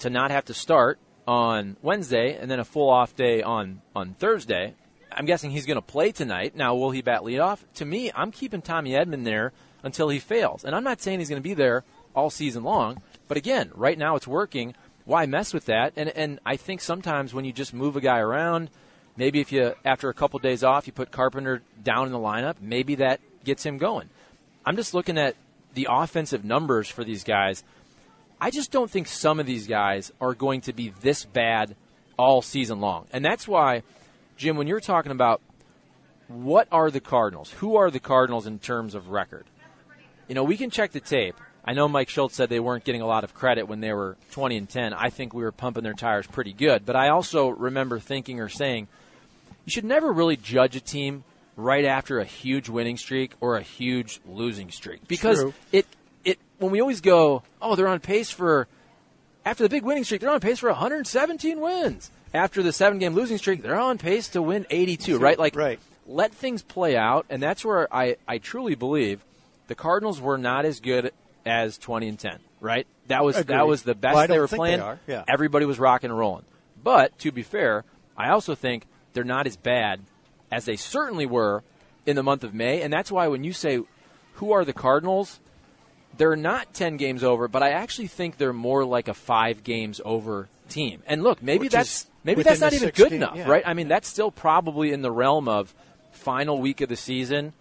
to 0.00 0.11
not 0.11 0.31
have 0.31 0.45
to 0.47 0.55
start 0.55 0.99
on 1.30 1.76
Wednesday 1.80 2.37
and 2.37 2.50
then 2.50 2.58
a 2.58 2.64
full 2.64 2.90
off 2.90 3.14
day 3.14 3.40
on 3.40 3.80
on 3.94 4.14
Thursday. 4.14 4.75
I'm 5.12 5.26
guessing 5.26 5.52
he's 5.52 5.64
going 5.64 5.76
to 5.76 5.82
play 5.82 6.10
tonight. 6.10 6.56
Now, 6.56 6.75
will 6.75 6.90
he 6.90 7.02
bat 7.02 7.20
leadoff? 7.20 7.60
To 7.75 7.84
me, 7.84 8.10
I'm 8.16 8.32
keeping 8.32 8.62
Tommy 8.62 8.90
Edman 8.90 9.22
there 9.22 9.52
until 9.84 10.08
he 10.08 10.18
fails, 10.18 10.64
and 10.64 10.75
I'm 10.75 10.82
not 10.82 11.00
saying 11.00 11.20
he's 11.20 11.28
going 11.28 11.40
to 11.40 11.49
be 11.49 11.54
there 11.54 11.84
all 12.16 12.30
season 12.30 12.64
long. 12.64 13.00
But 13.28 13.37
again, 13.37 13.70
right 13.75 13.96
now 13.96 14.16
it's 14.16 14.26
working. 14.26 14.75
Why 15.04 15.26
mess 15.26 15.54
with 15.54 15.66
that? 15.66 15.92
And 15.94 16.08
and 16.08 16.40
I 16.44 16.56
think 16.56 16.80
sometimes 16.80 17.32
when 17.32 17.44
you 17.44 17.52
just 17.52 17.72
move 17.72 17.94
a 17.94 18.00
guy 18.00 18.18
around, 18.18 18.68
maybe 19.16 19.38
if 19.38 19.52
you 19.52 19.75
after 19.84 20.08
a 20.08 20.14
couple 20.14 20.40
days 20.40 20.64
off 20.64 20.88
you 20.88 20.92
put 20.92 21.12
Carpenter 21.12 21.62
down 21.80 22.06
in 22.06 22.12
the 22.12 22.18
lineup, 22.18 22.56
maybe 22.60 22.96
that 22.96 23.20
gets 23.44 23.64
him 23.64 23.78
going. 23.78 24.10
I'm 24.66 24.75
just 24.75 24.94
looking 24.94 25.16
at 25.16 25.37
the 25.75 25.87
offensive 25.88 26.44
numbers 26.44 26.88
for 26.88 27.04
these 27.04 27.22
guys. 27.22 27.62
I 28.40 28.50
just 28.50 28.70
don't 28.70 28.90
think 28.90 29.06
some 29.06 29.38
of 29.38 29.47
these 29.47 29.66
guys 29.66 30.12
are 30.20 30.35
going 30.35 30.62
to 30.62 30.73
be 30.73 30.92
this 31.00 31.25
bad 31.25 31.76
all 32.18 32.42
season 32.42 32.80
long. 32.80 33.06
And 33.12 33.25
that's 33.25 33.47
why, 33.47 33.82
Jim, 34.37 34.56
when 34.56 34.66
you're 34.66 34.80
talking 34.80 35.12
about 35.12 35.40
what 36.28 36.68
are 36.70 36.90
the 36.90 37.00
Cardinals, 37.00 37.50
who 37.50 37.76
are 37.76 37.90
the 37.90 38.00
Cardinals 38.00 38.47
in 38.47 38.59
terms 38.59 38.94
of 38.94 39.09
record? 39.09 39.44
You 40.28 40.35
know, 40.35 40.44
we 40.44 40.56
can 40.56 40.70
check 40.70 40.92
the 40.92 41.00
tape. 41.00 41.37
I 41.64 41.75
know 41.75 41.88
Mike 41.88 42.09
Shildt 42.09 42.30
said 42.30 42.49
they 42.49 42.61
weren't 42.61 42.85
getting 42.85 43.02
a 43.02 43.06
lot 43.06 43.25
of 43.25 43.35
credit 43.35 43.68
when 43.68 43.80
they 43.80 43.92
were 43.92 44.16
20 44.30 44.56
and 44.56 44.68
10. 44.68 44.94
I 44.94 45.11
think 45.11 45.35
we 45.35 45.42
were 45.42 45.52
pumping 45.52 45.82
their 45.82 45.92
tires 45.92 46.26
pretty 46.26 46.52
good. 46.52 46.87
But 46.87 46.97
I 46.97 47.09
also 47.11 47.49
remember 47.49 47.99
thinking 47.99 48.40
or 48.40 48.49
saying, 48.49 48.88
you 49.66 49.70
should 49.70 49.85
never 49.85 50.11
really 50.11 50.37
judge 50.37 50.76
a 50.76 50.80
team 50.80 51.25
right 51.56 51.85
after 51.85 52.20
a 52.20 52.25
huge 52.25 52.68
winning 52.68 52.97
streak 52.97 53.32
or 53.40 53.56
a 53.56 53.62
huge 53.62 54.20
losing 54.26 54.70
streak 54.70 55.06
because 55.06 55.40
True. 55.40 55.54
it 55.73 55.78
it 55.80 55.87
when 56.61 56.71
we 56.71 56.81
always 56.81 57.00
go, 57.00 57.43
oh, 57.61 57.75
they're 57.75 57.88
on 57.88 58.00
pace 58.00 58.31
for 58.31 58.69
after 59.45 59.64
the 59.64 59.69
big 59.69 59.83
winning 59.83 60.05
streak, 60.05 60.21
they're 60.21 60.31
on 60.31 60.40
pace 60.40 60.59
for 60.61 60.69
117 60.69 61.61
wins. 61.61 62.11
After 62.33 62.62
the 62.62 62.73
seven 62.73 62.99
game 62.99 63.14
losing 63.14 63.38
streak, 63.38 63.62
they're 63.62 63.79
on 63.79 63.99
pace 63.99 64.29
to 64.29 64.43
win 64.43 64.67
82, 64.71 65.19
right? 65.19 65.38
Like, 65.38 65.57
right. 65.57 65.81
let 66.07 66.33
things 66.33 66.62
play 66.62 66.97
out, 66.97 67.26
and 67.29 67.43
that's 67.43 67.64
where 67.64 67.93
I, 67.93 68.17
I 68.29 68.38
truly 68.38 68.76
believe 68.76 69.25
the 69.67 69.75
Cardinals 69.75 70.21
were 70.21 70.38
not 70.38 70.64
as 70.64 70.79
good 70.81 71.12
as 71.45 71.79
20 71.79 72.09
and 72.09 72.19
10, 72.19 72.38
right? 72.61 72.87
That 73.09 73.25
was 73.25 73.37
Agreed. 73.37 73.57
that 73.57 73.67
was 73.67 73.83
the 73.83 73.95
best 73.95 74.14
Well, 74.14 74.29
they 74.29 74.38
were 74.38 74.47
playing. 74.47 74.79
they 74.79 75.14
yeah. 75.14 75.25
Everybody 75.26 75.64
was 75.64 75.81
rocking 75.81 76.11
and 76.11 76.19
rolling. 76.19 76.45
But 76.83 77.19
to 77.21 77.33
be 77.33 77.43
fair, 77.43 77.85
I 78.17 78.31
also 78.31 78.55
think 78.55 78.87
they're 79.12 79.25
not 79.25 79.47
as 79.47 79.57
bad 79.57 80.00
as 80.52 80.67
they 80.67 80.76
certainly 80.76 81.26
were 81.26 81.64
in 82.07 82.17
the 82.17 82.23
month 82.23 82.45
of 82.45 82.55
May, 82.55 82.83
and 82.83 82.93
that's 82.93 83.11
why 83.11 83.26
when 83.29 83.43
you 83.43 83.52
say 83.52 83.81
who 84.35 84.52
are 84.52 84.64
the 84.64 84.73
Cardinals, 84.73 85.40
they're 86.17 86.37
not 86.37 86.73
10 86.75 86.97
games 86.97 87.25
over, 87.25 87.49
but 87.49 87.62
I 87.62 87.71
actually 87.71 88.09
think 88.09 88.37
they're 88.37 88.52
more 88.52 88.85
like 88.85 89.09
a 89.09 89.14
5 89.14 89.64
games 89.64 90.00
over 90.05 90.49
team. 90.69 91.02
And 91.07 91.23
look, 91.23 91.43
maybe 91.43 91.64
Which 91.64 91.73
that's 91.73 92.07
maybe 92.25 92.43
that's 92.43 92.61
not 92.61 92.73
even 92.73 92.88
six 92.88 92.99
good 92.99 93.12
enough, 93.12 93.37
yeah. 93.37 93.49
right? 93.49 93.62
I 93.67 93.75
mean, 93.75 93.88
that's 93.88 94.09
still 94.09 94.31
probably 94.31 94.93
in 94.93 95.02
the 95.02 95.11
realm 95.11 95.49
of 95.49 95.75
final 96.12 96.61
week 96.61 96.81
of 96.81 96.88
the 96.88 96.97
season. 96.97 97.52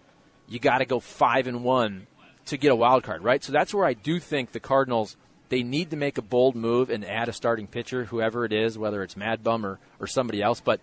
You 0.48 0.58
got 0.58 0.78
to 0.78 0.84
go 0.84 1.00
5 1.00 1.46
and 1.46 1.64
1 1.64 2.06
to 2.46 2.56
get 2.56 2.72
a 2.72 2.76
wild 2.76 3.04
card, 3.04 3.22
right? 3.22 3.42
So 3.42 3.52
that's 3.52 3.72
where 3.72 3.84
I 3.84 3.94
do 3.94 4.18
think 4.18 4.52
the 4.52 4.60
Cardinals 4.60 5.16
they 5.48 5.62
need 5.64 5.90
to 5.90 5.96
make 5.96 6.16
a 6.16 6.22
bold 6.22 6.54
move 6.54 6.90
and 6.90 7.04
add 7.04 7.28
a 7.28 7.32
starting 7.32 7.66
pitcher, 7.66 8.04
whoever 8.04 8.44
it 8.44 8.52
is, 8.52 8.78
whether 8.78 9.02
it's 9.02 9.16
Mad 9.16 9.42
Bum 9.42 9.66
or, 9.66 9.80
or 9.98 10.06
somebody 10.06 10.40
else. 10.40 10.60
But 10.60 10.80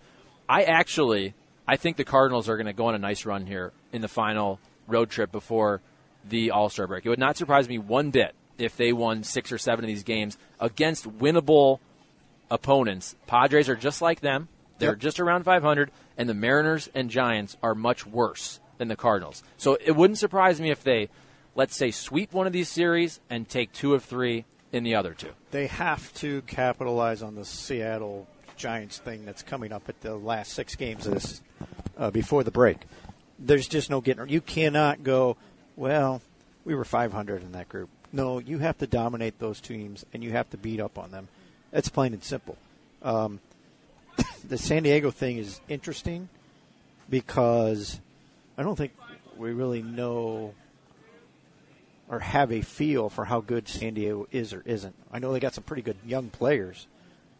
I 0.48 0.64
actually 0.64 1.34
I 1.66 1.76
think 1.76 1.96
the 1.96 2.04
Cardinals 2.04 2.48
are 2.48 2.56
going 2.56 2.66
to 2.66 2.72
go 2.72 2.86
on 2.86 2.94
a 2.94 2.98
nice 2.98 3.26
run 3.26 3.46
here 3.46 3.72
in 3.92 4.00
the 4.00 4.08
final 4.08 4.58
road 4.86 5.10
trip 5.10 5.30
before 5.30 5.82
the 6.28 6.50
All 6.50 6.68
Star 6.68 6.86
break. 6.86 7.04
It 7.06 7.08
would 7.08 7.18
not 7.18 7.36
surprise 7.36 7.68
me 7.68 7.78
one 7.78 8.10
bit 8.10 8.34
if 8.58 8.76
they 8.76 8.92
won 8.92 9.22
six 9.22 9.52
or 9.52 9.58
seven 9.58 9.84
of 9.84 9.88
these 9.88 10.02
games 10.02 10.36
against 10.60 11.08
winnable 11.18 11.78
opponents. 12.50 13.14
Padres 13.26 13.68
are 13.68 13.76
just 13.76 14.02
like 14.02 14.20
them. 14.20 14.48
They're 14.78 14.90
Yep. 14.90 14.98
just 15.00 15.20
around 15.20 15.44
500, 15.44 15.90
and 16.16 16.28
the 16.28 16.34
Mariners 16.34 16.88
and 16.94 17.10
Giants 17.10 17.56
are 17.62 17.74
much 17.74 18.06
worse 18.06 18.60
than 18.78 18.88
the 18.88 18.96
Cardinals. 18.96 19.42
So 19.56 19.76
it 19.84 19.92
wouldn't 19.96 20.18
surprise 20.18 20.60
me 20.60 20.70
if 20.70 20.82
they, 20.84 21.08
let's 21.56 21.76
say, 21.76 21.90
sweep 21.90 22.32
one 22.32 22.46
of 22.46 22.52
these 22.52 22.68
series 22.68 23.18
and 23.28 23.48
take 23.48 23.72
two 23.72 23.94
of 23.94 24.04
three 24.04 24.44
in 24.72 24.84
the 24.84 24.94
other 24.94 25.14
two. 25.14 25.30
They 25.50 25.66
have 25.66 26.12
to 26.14 26.42
capitalize 26.42 27.22
on 27.22 27.34
the 27.34 27.44
Seattle 27.44 28.28
Giants 28.56 28.98
thing 28.98 29.24
that's 29.24 29.42
coming 29.42 29.72
up 29.72 29.88
at 29.88 30.00
the 30.00 30.14
last 30.16 30.52
six 30.52 30.74
games 30.76 31.06
of 31.06 31.14
this 31.14 31.42
uh, 31.96 32.10
before 32.10 32.44
the 32.44 32.50
break. 32.50 32.78
There's 33.38 33.66
just 33.68 33.90
no 33.90 34.00
getting. 34.00 34.28
You 34.28 34.40
cannot 34.40 35.02
go. 35.02 35.36
Well, 35.78 36.20
we 36.64 36.74
were 36.74 36.84
500 36.84 37.40
in 37.40 37.52
that 37.52 37.68
group. 37.68 37.88
No, 38.12 38.40
you 38.40 38.58
have 38.58 38.78
to 38.78 38.86
dominate 38.88 39.38
those 39.38 39.60
teams 39.60 40.04
and 40.12 40.24
you 40.24 40.32
have 40.32 40.50
to 40.50 40.56
beat 40.56 40.80
up 40.80 40.98
on 40.98 41.12
them. 41.12 41.28
It's 41.72 41.88
plain 41.88 42.12
and 42.12 42.24
simple. 42.24 42.58
Um, 43.00 43.38
the 44.48 44.58
San 44.58 44.82
Diego 44.82 45.12
thing 45.12 45.38
is 45.38 45.60
interesting 45.68 46.28
because 47.08 48.00
I 48.56 48.64
don't 48.64 48.74
think 48.74 48.90
we 49.36 49.52
really 49.52 49.80
know 49.80 50.52
or 52.08 52.18
have 52.18 52.50
a 52.50 52.62
feel 52.62 53.08
for 53.08 53.24
how 53.24 53.40
good 53.40 53.68
San 53.68 53.94
Diego 53.94 54.26
is 54.32 54.52
or 54.52 54.64
isn't. 54.66 54.96
I 55.12 55.20
know 55.20 55.32
they 55.32 55.38
got 55.38 55.54
some 55.54 55.62
pretty 55.62 55.82
good 55.82 55.98
young 56.04 56.28
players. 56.28 56.88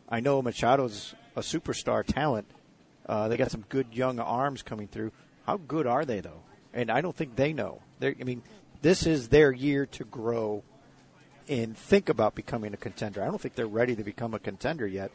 I 0.09 0.21
know 0.21 0.43
Machado's 0.43 1.13
a 1.35 1.41
superstar 1.41 2.05
talent. 2.07 2.47
Uh, 3.05 3.27
they 3.27 3.37
got 3.37 3.51
some 3.51 3.65
good 3.69 3.89
young 3.91 4.21
arms 4.21 4.63
coming 4.63 4.87
through. 4.87 5.11
How 5.45 5.57
good 5.57 5.89
are 5.89 6.05
they 6.05 6.21
though? 6.21 6.43
And 6.75 6.91
I 6.91 7.01
don't 7.01 7.17
think 7.17 7.37
they 7.37 7.53
know. 7.53 7.81
They're, 7.99 8.15
I 8.21 8.25
mean, 8.25 8.43
this 8.83 9.07
is 9.07 9.29
their 9.29 9.51
year 9.53 9.87
to 9.87 10.05
grow 10.05 10.63
and 11.49 11.77
think 11.77 12.09
about 12.09 12.35
becoming 12.35 12.75
a 12.75 12.77
contender. 12.77 13.23
I 13.23 13.27
don't 13.27 13.41
think 13.41 13.55
they're 13.55 13.67
ready 13.67 13.97
to 13.97 14.05
become 14.05 14.35
a 14.35 14.39
contender 14.39 14.87
yet. 14.87 15.11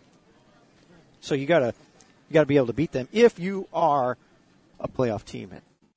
So 1.21 1.35
you 1.35 1.45
gotta 1.45 1.73
you 2.29 2.33
gotta 2.33 2.47
be 2.47 2.57
able 2.57 2.67
to 2.67 2.73
beat 2.73 2.91
them 2.91 3.07
if 3.11 3.39
you 3.39 3.67
are 3.71 4.17
a 4.79 4.87
playoff 4.87 5.23
team. 5.23 5.51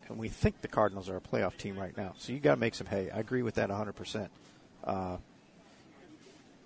And 0.08 0.18
we 0.18 0.28
think 0.28 0.60
the 0.60 0.68
Cardinals 0.68 1.08
are 1.08 1.16
a 1.16 1.20
playoff 1.20 1.56
team 1.56 1.76
right 1.78 1.96
now. 1.96 2.14
So 2.18 2.32
you 2.32 2.38
got 2.38 2.54
to 2.54 2.60
make 2.60 2.76
some 2.76 2.86
hay. 2.86 3.10
I 3.10 3.18
agree 3.18 3.42
with 3.42 3.56
that 3.56 3.70
100%. 3.70 4.28
Uh, 4.84 5.16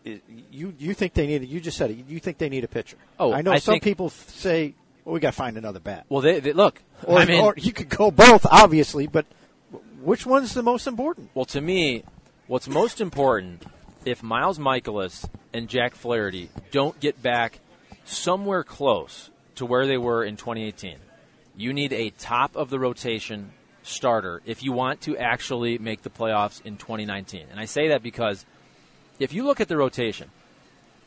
it- 0.05 0.23
you 0.51 0.75
you 0.79 0.93
think 0.95 1.15
they 1.15 1.27
need? 1.27 1.49
You 1.49 1.61
just 1.61 1.79
said 1.79 1.91
it. 1.91 2.05
You 2.07 2.19
think 2.21 2.37
they 2.39 2.49
need 2.51 2.65
a 2.65 2.69
pitcher? 2.69 2.97
Oh, 3.19 3.33
I 3.33 3.41
know 3.43 3.53
I 3.53 3.59
some 3.59 3.81
people 3.81 4.11
say, 4.11 4.75
"Well, 5.05 5.15
we 5.15 5.21
got 5.21 5.31
to 5.31 5.37
find 5.37 5.57
another 5.57 5.81
bat." 5.81 6.07
Well, 6.09 6.21
they, 6.21 6.41
they 6.41 6.53
look. 6.53 6.81
Or, 7.05 7.19
I 7.19 7.25
mean, 7.25 7.41
or 7.41 7.55
you 7.57 7.73
could 7.73 7.89
go 7.89 8.11
both, 8.11 8.47
obviously, 8.51 9.07
but 9.07 9.27
which 10.03 10.27
one's 10.27 10.55
the 10.55 10.63
most 10.63 10.87
important? 10.87 11.31
Well, 11.35 11.47
to 11.47 11.61
me, 11.61 12.05
what's 12.47 12.69
most 12.69 13.01
important 13.01 13.65
if 14.05 14.23
Miles 14.23 14.59
Mikolas 14.59 15.29
and 15.53 15.69
Jack 15.69 15.95
Flaherty 15.95 16.51
don't 16.71 16.99
get 17.01 17.23
back 17.23 17.61
somewhere 18.05 18.65
close 18.65 19.31
to 19.57 19.67
where 19.67 19.87
they 19.87 19.99
were 19.99 20.25
in 20.25 20.37
2018, 20.37 20.97
you 21.57 21.73
need 21.73 21.93
a 21.93 22.11
top 22.11 22.57
of 22.57 22.71
the 22.71 22.79
rotation 22.79 23.53
starter 23.83 24.41
if 24.45 24.63
you 24.63 24.73
want 24.73 25.01
to 25.03 25.17
actually 25.17 25.79
make 25.79 26.03
the 26.03 26.11
playoffs 26.11 26.65
in 26.65 26.77
2019. 26.77 27.47
And 27.51 27.61
I 27.61 27.65
say 27.65 27.89
that 27.89 28.03
because 28.03 28.45
if 29.19 29.33
you 29.33 29.45
look 29.45 29.61
at 29.61 29.69
the 29.69 29.77
rotation, 29.77 30.31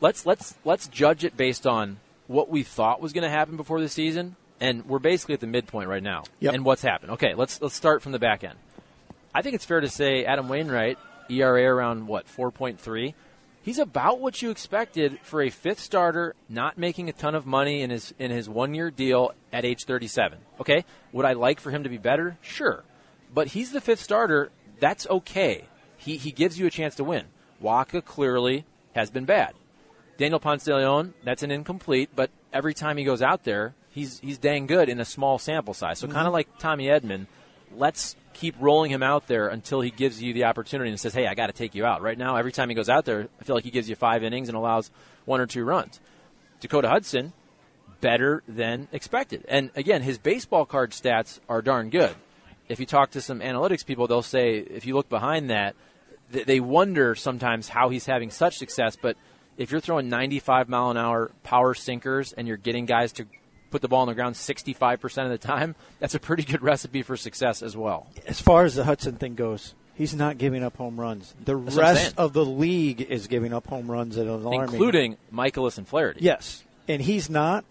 let's 0.00 0.26
let's 0.26 0.54
let's 0.64 0.88
judge 0.88 1.24
it 1.24 1.36
based 1.36 1.66
on 1.66 1.98
what 2.26 2.48
we 2.48 2.62
thought 2.62 3.00
was 3.00 3.12
going 3.12 3.24
to 3.24 3.30
happen 3.30 3.56
before 3.56 3.80
the 3.80 3.88
season, 3.88 4.36
and 4.60 4.86
we're 4.86 4.98
basically 4.98 5.34
at 5.34 5.40
the 5.40 5.46
midpoint 5.46 5.88
right 5.88 6.02
now. 6.02 6.24
Yep. 6.40 6.54
And 6.54 6.64
what's 6.64 6.82
happened? 6.82 7.12
Okay, 7.12 7.34
let's 7.34 7.60
let's 7.60 7.74
start 7.74 8.02
from 8.02 8.12
the 8.12 8.18
back 8.18 8.44
end. 8.44 8.58
I 9.34 9.42
think 9.42 9.54
it's 9.54 9.64
fair 9.64 9.80
to 9.80 9.88
say 9.88 10.24
Adam 10.24 10.48
Wainwright, 10.48 10.98
ERA 11.28 11.64
around 11.64 12.06
what 12.06 12.26
4.3. 12.26 13.14
He's 13.62 13.78
about 13.78 14.20
what 14.20 14.42
you 14.42 14.50
expected 14.50 15.18
for 15.22 15.40
a 15.40 15.48
fifth 15.48 15.80
starter, 15.80 16.34
not 16.50 16.76
making 16.76 17.08
a 17.08 17.14
ton 17.14 17.34
of 17.34 17.46
money 17.46 17.80
in 17.80 17.90
his 17.90 18.12
in 18.18 18.30
his 18.30 18.48
one 18.48 18.74
year 18.74 18.90
deal 18.90 19.32
at 19.52 19.64
age 19.64 19.84
37. 19.84 20.38
Okay, 20.60 20.84
would 21.12 21.24
I 21.24 21.32
like 21.32 21.60
for 21.60 21.70
him 21.70 21.82
to 21.84 21.88
be 21.88 21.98
better? 21.98 22.36
Sure, 22.42 22.84
but 23.32 23.48
he's 23.48 23.72
the 23.72 23.80
fifth 23.80 24.00
starter. 24.00 24.50
That's 24.80 25.06
okay. 25.08 25.64
He 25.96 26.18
he 26.18 26.30
gives 26.30 26.58
you 26.58 26.66
a 26.66 26.70
chance 26.70 26.94
to 26.96 27.04
win. 27.04 27.24
Wacha 27.62 28.04
clearly 28.04 28.66
has 28.94 29.10
been 29.10 29.24
bad. 29.24 29.54
Daniel 30.16 30.38
Ponce 30.38 30.64
de 30.64 30.76
Leon, 30.76 31.14
that's 31.24 31.42
an 31.42 31.50
incomplete, 31.50 32.10
but 32.14 32.30
every 32.52 32.74
time 32.74 32.96
he 32.96 33.04
goes 33.04 33.22
out 33.22 33.44
there, 33.44 33.74
he's 33.90 34.20
he's 34.20 34.38
dang 34.38 34.66
good 34.66 34.88
in 34.88 35.00
a 35.00 35.04
small 35.04 35.38
sample 35.38 35.74
size. 35.74 35.98
So 35.98 36.06
kind 36.06 36.18
of 36.18 36.26
mm-hmm. 36.26 36.34
like 36.34 36.58
Tommy 36.58 36.86
Edman, 36.86 37.26
let's 37.74 38.16
keep 38.32 38.54
rolling 38.60 38.90
him 38.90 39.02
out 39.02 39.26
there 39.26 39.48
until 39.48 39.80
he 39.80 39.90
gives 39.90 40.22
you 40.22 40.32
the 40.32 40.44
opportunity 40.44 40.90
and 40.90 41.00
says, 41.00 41.14
"Hey, 41.14 41.26
I 41.26 41.34
got 41.34 41.46
to 41.46 41.52
take 41.52 41.74
you 41.74 41.84
out." 41.84 42.02
Right 42.02 42.18
now, 42.18 42.36
every 42.36 42.52
time 42.52 42.68
he 42.68 42.74
goes 42.74 42.88
out 42.88 43.04
there, 43.04 43.28
I 43.40 43.44
feel 43.44 43.56
like 43.56 43.64
he 43.64 43.70
gives 43.70 43.88
you 43.88 43.96
five 43.96 44.22
innings 44.22 44.48
and 44.48 44.56
allows 44.56 44.90
one 45.24 45.40
or 45.40 45.46
two 45.46 45.64
runs. 45.64 46.00
Dakota 46.60 46.88
Hudson, 46.88 47.32
better 48.00 48.42
than 48.48 48.88
expected. 48.92 49.44
And 49.48 49.70
again, 49.76 50.02
his 50.02 50.18
baseball 50.18 50.66
card 50.66 50.90
stats 50.90 51.40
are 51.48 51.62
darn 51.62 51.90
good. 51.90 52.14
If 52.68 52.80
you 52.80 52.86
talk 52.86 53.10
to 53.12 53.20
some 53.20 53.40
analytics 53.40 53.84
people, 53.84 54.06
they'll 54.06 54.22
say 54.22 54.58
if 54.58 54.86
you 54.86 54.94
look 54.94 55.08
behind 55.08 55.50
that, 55.50 55.74
they 56.30 56.60
wonder 56.60 57.14
sometimes 57.14 57.68
how 57.68 57.90
he's 57.90 58.06
having 58.06 58.30
such 58.30 58.56
success. 58.56 58.96
But 59.00 59.16
if 59.56 59.70
you're 59.70 59.80
throwing 59.80 60.08
95 60.08 60.68
mile 60.68 60.90
an 60.90 60.96
hour 60.96 61.30
power 61.42 61.74
sinkers 61.74 62.32
and 62.32 62.46
you're 62.48 62.56
getting 62.56 62.86
guys 62.86 63.12
to 63.12 63.26
put 63.70 63.82
the 63.82 63.88
ball 63.88 64.02
on 64.02 64.08
the 64.08 64.14
ground 64.14 64.34
65% 64.36 65.24
of 65.24 65.30
the 65.30 65.38
time, 65.38 65.74
that's 65.98 66.14
a 66.14 66.20
pretty 66.20 66.42
good 66.44 66.62
recipe 66.62 67.02
for 67.02 67.16
success 67.16 67.62
as 67.62 67.76
well. 67.76 68.06
As 68.26 68.40
far 68.40 68.64
as 68.64 68.74
the 68.74 68.84
Hudson 68.84 69.16
thing 69.16 69.34
goes, 69.34 69.74
he's 69.94 70.14
not 70.14 70.38
giving 70.38 70.62
up 70.62 70.76
home 70.76 70.98
runs. 70.98 71.34
The 71.44 71.56
That's 71.56 71.76
what 71.76 71.84
I'm 71.84 71.94
saying. 71.96 72.06
rest 72.06 72.18
of 72.18 72.32
the 72.32 72.44
league 72.44 73.00
is 73.00 73.26
giving 73.26 73.52
up 73.52 73.66
home 73.66 73.90
runs 73.90 74.16
at 74.16 74.26
an 74.26 74.32
alarming 74.32 74.74
Including 74.74 75.16
Mikolas 75.32 75.78
and 75.78 75.88
Flaherty. 75.88 76.20
Yes, 76.22 76.62
and 76.88 77.02
he's 77.02 77.28
not. 77.28 77.64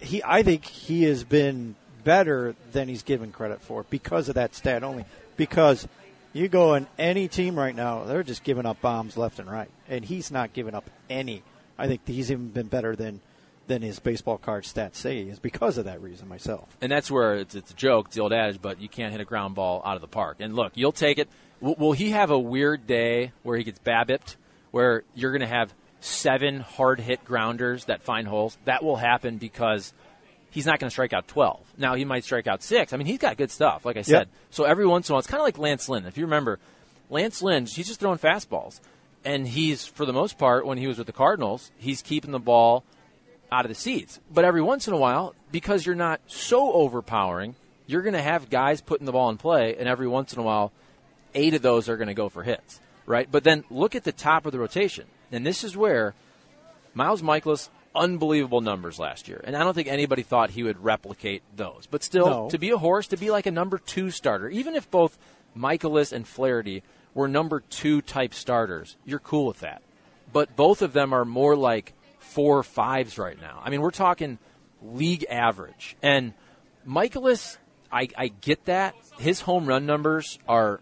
He, 0.00 0.22
I 0.24 0.42
think 0.42 0.64
he 0.64 1.04
has 1.04 1.24
been 1.24 1.74
better 2.04 2.54
than 2.72 2.88
he's 2.88 3.02
given 3.02 3.32
credit 3.32 3.60
for 3.60 3.84
because 3.90 4.28
of 4.28 4.36
that 4.36 4.54
stat 4.54 4.84
only. 4.84 5.04
Because 5.36 5.86
you 6.36 6.48
go 6.48 6.74
in 6.74 6.86
any 6.98 7.28
team 7.28 7.58
right 7.58 7.74
now, 7.74 8.04
they're 8.04 8.22
just 8.22 8.44
giving 8.44 8.66
up 8.66 8.80
bombs 8.80 9.16
left 9.16 9.38
and 9.38 9.50
right, 9.50 9.70
and 9.88 10.04
he's 10.04 10.30
not 10.30 10.52
giving 10.52 10.74
up 10.74 10.88
any. 11.08 11.42
I 11.78 11.86
think 11.86 12.02
he's 12.06 12.30
even 12.30 12.48
been 12.48 12.68
better 12.68 12.96
than 12.96 13.20
than 13.66 13.82
his 13.82 13.98
baseball 13.98 14.38
card 14.38 14.64
stats 14.64 14.96
say 14.96 15.20
is 15.20 15.38
because 15.38 15.78
of 15.78 15.86
that 15.86 16.00
reason 16.00 16.28
myself. 16.28 16.76
and 16.80 16.90
that's 16.90 17.10
where 17.10 17.34
it's, 17.34 17.54
it's 17.54 17.72
a 17.72 17.74
joke, 17.74 18.10
the 18.10 18.20
old 18.20 18.32
adage, 18.32 18.62
but 18.62 18.80
you 18.80 18.88
can't 18.88 19.10
hit 19.10 19.20
a 19.20 19.24
ground 19.24 19.54
ball 19.54 19.82
out 19.84 19.96
of 19.96 20.00
the 20.00 20.08
park. 20.08 20.36
And 20.38 20.54
look, 20.54 20.72
you'll 20.76 20.92
take 20.92 21.18
it. 21.18 21.28
Will, 21.60 21.74
will 21.74 21.92
he 21.92 22.10
have 22.10 22.30
a 22.30 22.38
weird 22.38 22.86
day 22.86 23.32
where 23.42 23.56
he 23.56 23.64
gets 23.64 23.78
babbipped, 23.80 24.36
where 24.70 25.02
you're 25.14 25.32
going 25.32 25.40
to 25.40 25.48
have 25.48 25.74
seven 26.00 26.60
hard 26.60 27.00
hit 27.00 27.24
grounders 27.24 27.86
that 27.86 28.02
find 28.02 28.28
holes? 28.28 28.56
That 28.66 28.84
will 28.84 28.96
happen 28.96 29.38
because 29.38 29.92
he's 30.50 30.66
not 30.66 30.78
going 30.78 30.88
to 30.88 30.92
strike 30.92 31.12
out 31.12 31.28
12. 31.28 31.74
Now, 31.78 31.94
he 31.94 32.04
might 32.04 32.24
strike 32.24 32.46
out 32.46 32.62
six. 32.62 32.92
I 32.92 32.96
mean, 32.96 33.06
he's 33.06 33.18
got 33.18 33.36
good 33.36 33.50
stuff, 33.50 33.84
like 33.84 33.96
I 33.96 34.02
said. 34.02 34.12
Yep. 34.12 34.28
So 34.50 34.64
every 34.64 34.86
once 34.86 35.08
in 35.08 35.12
a 35.12 35.14
while, 35.14 35.18
it's 35.20 35.28
kind 35.28 35.40
of 35.40 35.44
like 35.44 35.58
Lance 35.58 35.88
Lynn. 35.88 36.06
If 36.06 36.16
you 36.16 36.24
remember, 36.24 36.58
Lance 37.10 37.42
Lynn, 37.42 37.66
he's 37.66 37.86
just 37.86 38.00
throwing 38.00 38.18
fastballs. 38.18 38.80
And 39.24 39.46
he's, 39.46 39.86
for 39.86 40.06
the 40.06 40.12
most 40.12 40.38
part, 40.38 40.66
when 40.66 40.78
he 40.78 40.86
was 40.86 40.98
with 40.98 41.06
the 41.06 41.12
Cardinals, 41.12 41.70
he's 41.78 42.00
keeping 42.00 42.30
the 42.30 42.38
ball 42.38 42.84
out 43.50 43.64
of 43.64 43.68
the 43.68 43.74
seats. 43.74 44.20
But 44.32 44.44
every 44.44 44.62
once 44.62 44.86
in 44.88 44.94
a 44.94 44.98
while, 44.98 45.34
because 45.50 45.84
you're 45.84 45.94
not 45.94 46.20
so 46.26 46.72
overpowering, 46.72 47.54
you're 47.86 48.02
going 48.02 48.14
to 48.14 48.22
have 48.22 48.50
guys 48.50 48.80
putting 48.80 49.06
the 49.06 49.12
ball 49.12 49.30
in 49.30 49.36
play, 49.36 49.76
and 49.78 49.88
every 49.88 50.08
once 50.08 50.32
in 50.32 50.38
a 50.38 50.42
while, 50.42 50.72
eight 51.34 51.54
of 51.54 51.62
those 51.62 51.88
are 51.88 51.96
going 51.96 52.08
to 52.08 52.14
go 52.14 52.28
for 52.28 52.42
hits. 52.42 52.80
right? 53.04 53.28
But 53.30 53.44
then 53.44 53.64
look 53.70 53.94
at 53.94 54.04
the 54.04 54.12
top 54.12 54.46
of 54.46 54.52
the 54.52 54.58
rotation. 54.58 55.06
And 55.32 55.44
this 55.44 55.64
is 55.64 55.76
where 55.76 56.14
Miles 56.94 57.22
Mikolas, 57.22 57.68
unbelievable 57.96 58.60
numbers 58.60 58.98
last 58.98 59.28
year. 59.28 59.40
And 59.44 59.56
I 59.56 59.64
don't 59.64 59.74
think 59.74 59.88
anybody 59.88 60.22
thought 60.22 60.50
he 60.50 60.62
would 60.62 60.82
replicate 60.82 61.42
those. 61.56 61.86
But 61.90 62.02
still, 62.02 62.26
No. 62.28 62.48
to 62.50 62.58
be 62.58 62.70
a 62.70 62.78
horse, 62.78 63.08
to 63.08 63.16
be 63.16 63.30
like 63.30 63.46
a 63.46 63.50
number 63.50 63.78
two 63.78 64.10
starter, 64.10 64.48
even 64.48 64.74
if 64.74 64.90
both 64.90 65.18
Mikolas 65.56 66.12
and 66.12 66.26
Flaherty 66.28 66.82
were 67.14 67.28
number 67.28 67.60
two 67.60 68.02
type 68.02 68.34
starters, 68.34 68.96
you're 69.04 69.18
cool 69.18 69.46
with 69.46 69.60
that. 69.60 69.82
But 70.32 70.54
both 70.54 70.82
of 70.82 70.92
them 70.92 71.12
are 71.12 71.24
more 71.24 71.56
like 71.56 71.94
four 72.18 72.62
fives 72.62 73.18
right 73.18 73.40
now. 73.40 73.60
I 73.64 73.70
mean, 73.70 73.80
we're 73.80 73.90
talking 73.90 74.38
league 74.82 75.24
average. 75.30 75.96
And 76.02 76.34
Mikolas, 76.86 77.56
I, 77.90 78.08
I 78.16 78.28
get 78.28 78.66
that. 78.66 78.94
His 79.18 79.40
home 79.40 79.66
run 79.66 79.86
numbers 79.86 80.38
are 80.48 80.80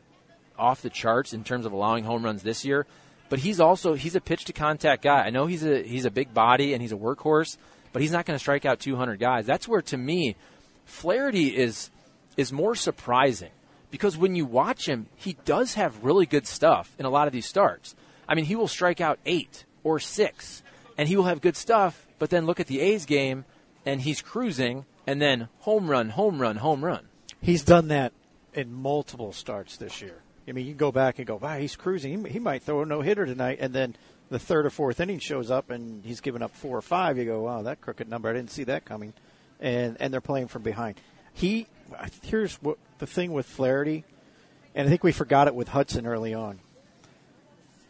off 0.58 0.82
the 0.82 0.90
charts 0.90 1.32
in 1.32 1.44
terms 1.44 1.66
of 1.66 1.72
allowing 1.72 2.04
home 2.04 2.24
runs 2.24 2.42
this 2.42 2.64
year. 2.64 2.86
But 3.28 3.38
he's 3.38 3.60
also 3.60 3.94
he's 3.94 4.14
a 4.14 4.20
pitch 4.20 4.44
to 4.46 4.52
contact 4.52 5.02
guy. 5.02 5.22
I 5.24 5.30
know 5.30 5.46
he's 5.46 5.64
a 5.64 5.82
he's 5.82 6.04
a 6.04 6.10
big 6.10 6.34
body 6.34 6.72
and 6.72 6.82
he's 6.82 6.92
a 6.92 6.96
workhorse, 6.96 7.56
but 7.92 8.02
he's 8.02 8.12
not 8.12 8.26
going 8.26 8.36
to 8.36 8.40
strike 8.40 8.64
out 8.64 8.80
200 8.80 9.18
guys. 9.18 9.46
That's 9.46 9.66
where 9.66 9.82
to 9.82 9.96
me, 9.96 10.36
Flaherty 10.84 11.56
is 11.56 11.90
is 12.36 12.52
more 12.52 12.74
surprising 12.74 13.50
because 13.90 14.16
when 14.16 14.34
you 14.34 14.44
watch 14.44 14.88
him, 14.88 15.06
he 15.14 15.36
does 15.44 15.74
have 15.74 16.04
really 16.04 16.26
good 16.26 16.46
stuff 16.46 16.92
in 16.98 17.06
a 17.06 17.10
lot 17.10 17.28
of 17.28 17.32
these 17.32 17.46
starts. 17.46 17.94
I 18.28 18.34
mean, 18.34 18.44
he 18.44 18.56
will 18.56 18.68
strike 18.68 19.00
out 19.00 19.20
eight 19.24 19.64
or 19.84 20.00
six, 20.00 20.62
and 20.98 21.08
he 21.08 21.16
will 21.16 21.24
have 21.24 21.40
good 21.40 21.56
stuff. 21.56 22.06
But 22.18 22.30
then 22.30 22.44
look 22.46 22.58
at 22.58 22.66
the 22.66 22.80
A's 22.80 23.06
game, 23.06 23.44
and 23.86 24.00
he's 24.00 24.20
cruising, 24.20 24.84
and 25.06 25.22
then 25.22 25.48
home 25.60 25.88
run, 25.88 26.08
home 26.08 26.40
run, 26.40 26.56
home 26.56 26.84
run. 26.84 27.06
He's 27.40 27.62
done 27.62 27.88
that 27.88 28.12
in 28.52 28.72
multiple 28.72 29.32
starts 29.32 29.76
this 29.76 30.02
year. 30.02 30.23
I 30.46 30.52
mean, 30.52 30.66
you 30.66 30.72
can 30.72 30.78
go 30.78 30.92
back 30.92 31.18
and 31.18 31.26
go, 31.26 31.36
wow, 31.36 31.56
he's 31.56 31.76
cruising. 31.76 32.24
He, 32.24 32.32
he 32.32 32.38
might 32.38 32.62
throw 32.62 32.82
a 32.82 32.86
no 32.86 33.00
hitter 33.00 33.24
tonight, 33.24 33.58
and 33.60 33.72
then 33.72 33.96
the 34.30 34.38
third 34.38 34.66
or 34.66 34.70
fourth 34.70 35.00
inning 35.00 35.18
shows 35.18 35.50
up 35.50 35.70
and 35.70 36.04
he's 36.04 36.20
given 36.20 36.42
up 36.42 36.54
four 36.54 36.76
or 36.76 36.82
five. 36.82 37.18
You 37.18 37.24
go, 37.24 37.42
wow, 37.42 37.62
that 37.62 37.80
crooked 37.80 38.08
number. 38.08 38.28
I 38.28 38.32
didn't 38.32 38.50
see 38.50 38.64
that 38.64 38.84
coming. 38.84 39.12
And 39.60 39.96
and 40.00 40.12
they're 40.12 40.20
playing 40.20 40.48
from 40.48 40.62
behind. 40.62 41.00
He 41.32 41.66
here's 42.22 42.56
what 42.56 42.78
the 42.98 43.06
thing 43.06 43.32
with 43.32 43.46
Flaherty, 43.46 44.04
and 44.74 44.86
I 44.86 44.90
think 44.90 45.04
we 45.04 45.12
forgot 45.12 45.46
it 45.46 45.54
with 45.54 45.68
Hudson 45.68 46.06
early 46.06 46.34
on. 46.34 46.58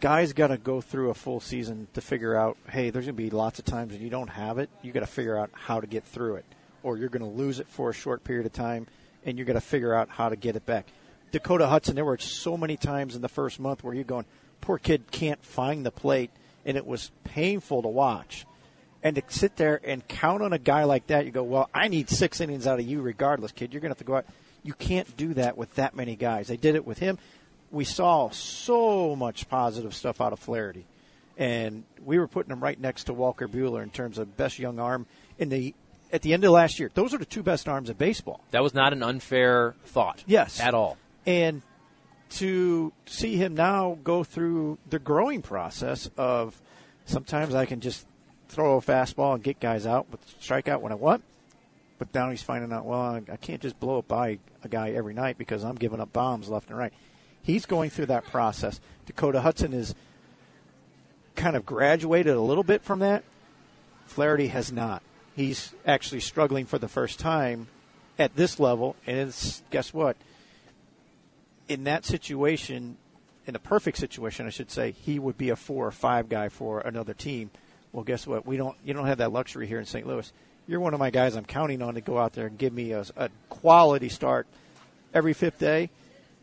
Guys 0.00 0.32
got 0.34 0.48
to 0.48 0.58
go 0.58 0.80
through 0.80 1.10
a 1.10 1.14
full 1.14 1.40
season 1.40 1.88
to 1.94 2.02
figure 2.02 2.36
out, 2.36 2.58
hey, 2.68 2.90
there's 2.90 3.06
going 3.06 3.16
to 3.16 3.22
be 3.22 3.30
lots 3.30 3.58
of 3.58 3.64
times 3.64 3.92
when 3.92 4.02
you 4.02 4.10
don't 4.10 4.28
have 4.28 4.58
it. 4.58 4.68
You 4.82 4.92
got 4.92 5.00
to 5.00 5.06
figure 5.06 5.38
out 5.38 5.50
how 5.54 5.80
to 5.80 5.86
get 5.86 6.04
through 6.04 6.36
it, 6.36 6.44
or 6.82 6.98
you're 6.98 7.08
going 7.08 7.22
to 7.22 7.38
lose 7.38 7.58
it 7.58 7.68
for 7.68 7.88
a 7.88 7.94
short 7.94 8.22
period 8.22 8.44
of 8.44 8.52
time, 8.52 8.86
and 9.24 9.38
you're 9.38 9.46
going 9.46 9.54
to 9.54 9.62
figure 9.62 9.94
out 9.94 10.10
how 10.10 10.28
to 10.28 10.36
get 10.36 10.56
it 10.56 10.66
back. 10.66 10.86
Dakota 11.34 11.66
Hudson, 11.66 11.96
there 11.96 12.04
were 12.04 12.16
so 12.16 12.56
many 12.56 12.76
times 12.76 13.16
in 13.16 13.20
the 13.20 13.28
first 13.28 13.58
month 13.58 13.82
where 13.82 13.92
you're 13.92 14.04
going, 14.04 14.24
poor 14.60 14.78
kid 14.78 15.10
can't 15.10 15.44
find 15.44 15.84
the 15.84 15.90
plate, 15.90 16.30
and 16.64 16.76
it 16.76 16.86
was 16.86 17.10
painful 17.24 17.82
to 17.82 17.88
watch. 17.88 18.46
And 19.02 19.16
to 19.16 19.22
sit 19.26 19.56
there 19.56 19.80
and 19.82 20.06
count 20.06 20.44
on 20.44 20.52
a 20.52 20.60
guy 20.60 20.84
like 20.84 21.08
that, 21.08 21.24
you 21.26 21.32
go, 21.32 21.42
well, 21.42 21.68
I 21.74 21.88
need 21.88 22.08
six 22.08 22.40
innings 22.40 22.68
out 22.68 22.78
of 22.78 22.86
you 22.86 23.02
regardless, 23.02 23.50
kid. 23.50 23.72
You're 23.72 23.80
going 23.80 23.92
to 23.92 23.94
have 23.94 23.98
to 23.98 24.04
go 24.04 24.14
out. 24.14 24.26
You 24.62 24.74
can't 24.74 25.16
do 25.16 25.34
that 25.34 25.58
with 25.58 25.74
that 25.74 25.96
many 25.96 26.14
guys. 26.14 26.46
They 26.46 26.56
did 26.56 26.76
it 26.76 26.86
with 26.86 26.98
him. 26.98 27.18
We 27.72 27.82
saw 27.82 28.30
so 28.30 29.16
much 29.16 29.48
positive 29.48 29.92
stuff 29.92 30.20
out 30.20 30.32
of 30.32 30.38
Flaherty. 30.38 30.86
And 31.36 31.82
we 32.04 32.20
were 32.20 32.28
putting 32.28 32.52
him 32.52 32.62
right 32.62 32.78
next 32.78 33.04
to 33.04 33.12
Walker 33.12 33.48
Buehler 33.48 33.82
in 33.82 33.90
terms 33.90 34.18
of 34.18 34.36
best 34.36 34.60
young 34.60 34.78
arm 34.78 35.06
in 35.36 35.48
the 35.48 35.74
at 36.12 36.22
the 36.22 36.32
end 36.32 36.44
of 36.44 36.52
last 36.52 36.78
year. 36.78 36.92
Those 36.94 37.12
are 37.12 37.18
the 37.18 37.24
two 37.24 37.42
best 37.42 37.68
arms 37.68 37.90
in 37.90 37.96
baseball. 37.96 38.40
That 38.52 38.62
was 38.62 38.72
not 38.72 38.92
an 38.92 39.02
unfair 39.02 39.74
thought. 39.86 40.22
Yes. 40.28 40.60
At 40.60 40.72
all. 40.74 40.96
And 41.26 41.62
to 42.30 42.92
see 43.06 43.36
him 43.36 43.54
now 43.54 43.98
go 44.02 44.24
through 44.24 44.78
the 44.90 44.98
growing 44.98 45.42
process 45.42 46.10
of 46.16 46.60
sometimes 47.06 47.54
I 47.54 47.66
can 47.66 47.80
just 47.80 48.06
throw 48.48 48.76
a 48.76 48.80
fastball 48.80 49.34
and 49.34 49.42
get 49.42 49.60
guys 49.60 49.86
out 49.86 50.10
with 50.10 50.20
strikeout 50.40 50.80
when 50.80 50.92
I 50.92 50.96
want. 50.96 51.22
But 51.98 52.12
now 52.12 52.30
he's 52.30 52.42
finding 52.42 52.72
out, 52.72 52.84
well, 52.84 53.22
I 53.30 53.36
can't 53.36 53.62
just 53.62 53.78
blow 53.78 53.98
it 53.98 54.08
by 54.08 54.38
a 54.62 54.68
guy 54.68 54.90
every 54.90 55.14
night 55.14 55.38
because 55.38 55.64
I'm 55.64 55.76
giving 55.76 56.00
up 56.00 56.12
bombs 56.12 56.48
left 56.48 56.68
and 56.68 56.78
right. 56.78 56.92
He's 57.42 57.66
going 57.66 57.90
through 57.90 58.06
that 58.06 58.24
process. 58.24 58.80
Dakota 59.06 59.40
Hudson 59.40 59.72
is 59.72 59.94
kind 61.36 61.56
of 61.56 61.64
graduated 61.64 62.34
a 62.34 62.40
little 62.40 62.64
bit 62.64 62.82
from 62.82 63.00
that. 63.00 63.22
Flaherty 64.06 64.48
has 64.48 64.72
not. 64.72 65.02
He's 65.36 65.72
actually 65.86 66.20
struggling 66.20 66.66
for 66.66 66.78
the 66.78 66.88
first 66.88 67.18
time 67.18 67.68
at 68.18 68.36
this 68.36 68.60
level, 68.60 68.96
and 69.06 69.18
it's 69.18 69.62
guess 69.70 69.92
what? 69.92 70.16
In 71.68 71.84
that 71.84 72.04
situation, 72.04 72.96
in 73.46 73.56
a 73.56 73.58
perfect 73.58 73.98
situation, 73.98 74.46
I 74.46 74.50
should 74.50 74.70
say, 74.70 74.92
he 74.92 75.18
would 75.18 75.38
be 75.38 75.50
a 75.50 75.56
four 75.56 75.86
or 75.86 75.90
five 75.90 76.28
guy 76.28 76.48
for 76.48 76.80
another 76.80 77.14
team. 77.14 77.50
Well, 77.92 78.04
guess 78.04 78.26
what? 78.26 78.46
We 78.46 78.56
don't. 78.56 78.76
You 78.84 78.94
don't 78.94 79.06
have 79.06 79.18
that 79.18 79.32
luxury 79.32 79.66
here 79.66 79.78
in 79.78 79.86
St. 79.86 80.06
Louis. 80.06 80.30
You're 80.66 80.80
one 80.80 80.94
of 80.94 81.00
my 81.00 81.10
guys. 81.10 81.36
I'm 81.36 81.44
counting 81.44 81.82
on 81.82 81.94
to 81.94 82.00
go 82.00 82.18
out 82.18 82.32
there 82.32 82.46
and 82.46 82.58
give 82.58 82.72
me 82.72 82.92
a, 82.92 83.04
a 83.16 83.28
quality 83.48 84.08
start 84.08 84.46
every 85.12 85.32
fifth 85.32 85.58
day, 85.58 85.90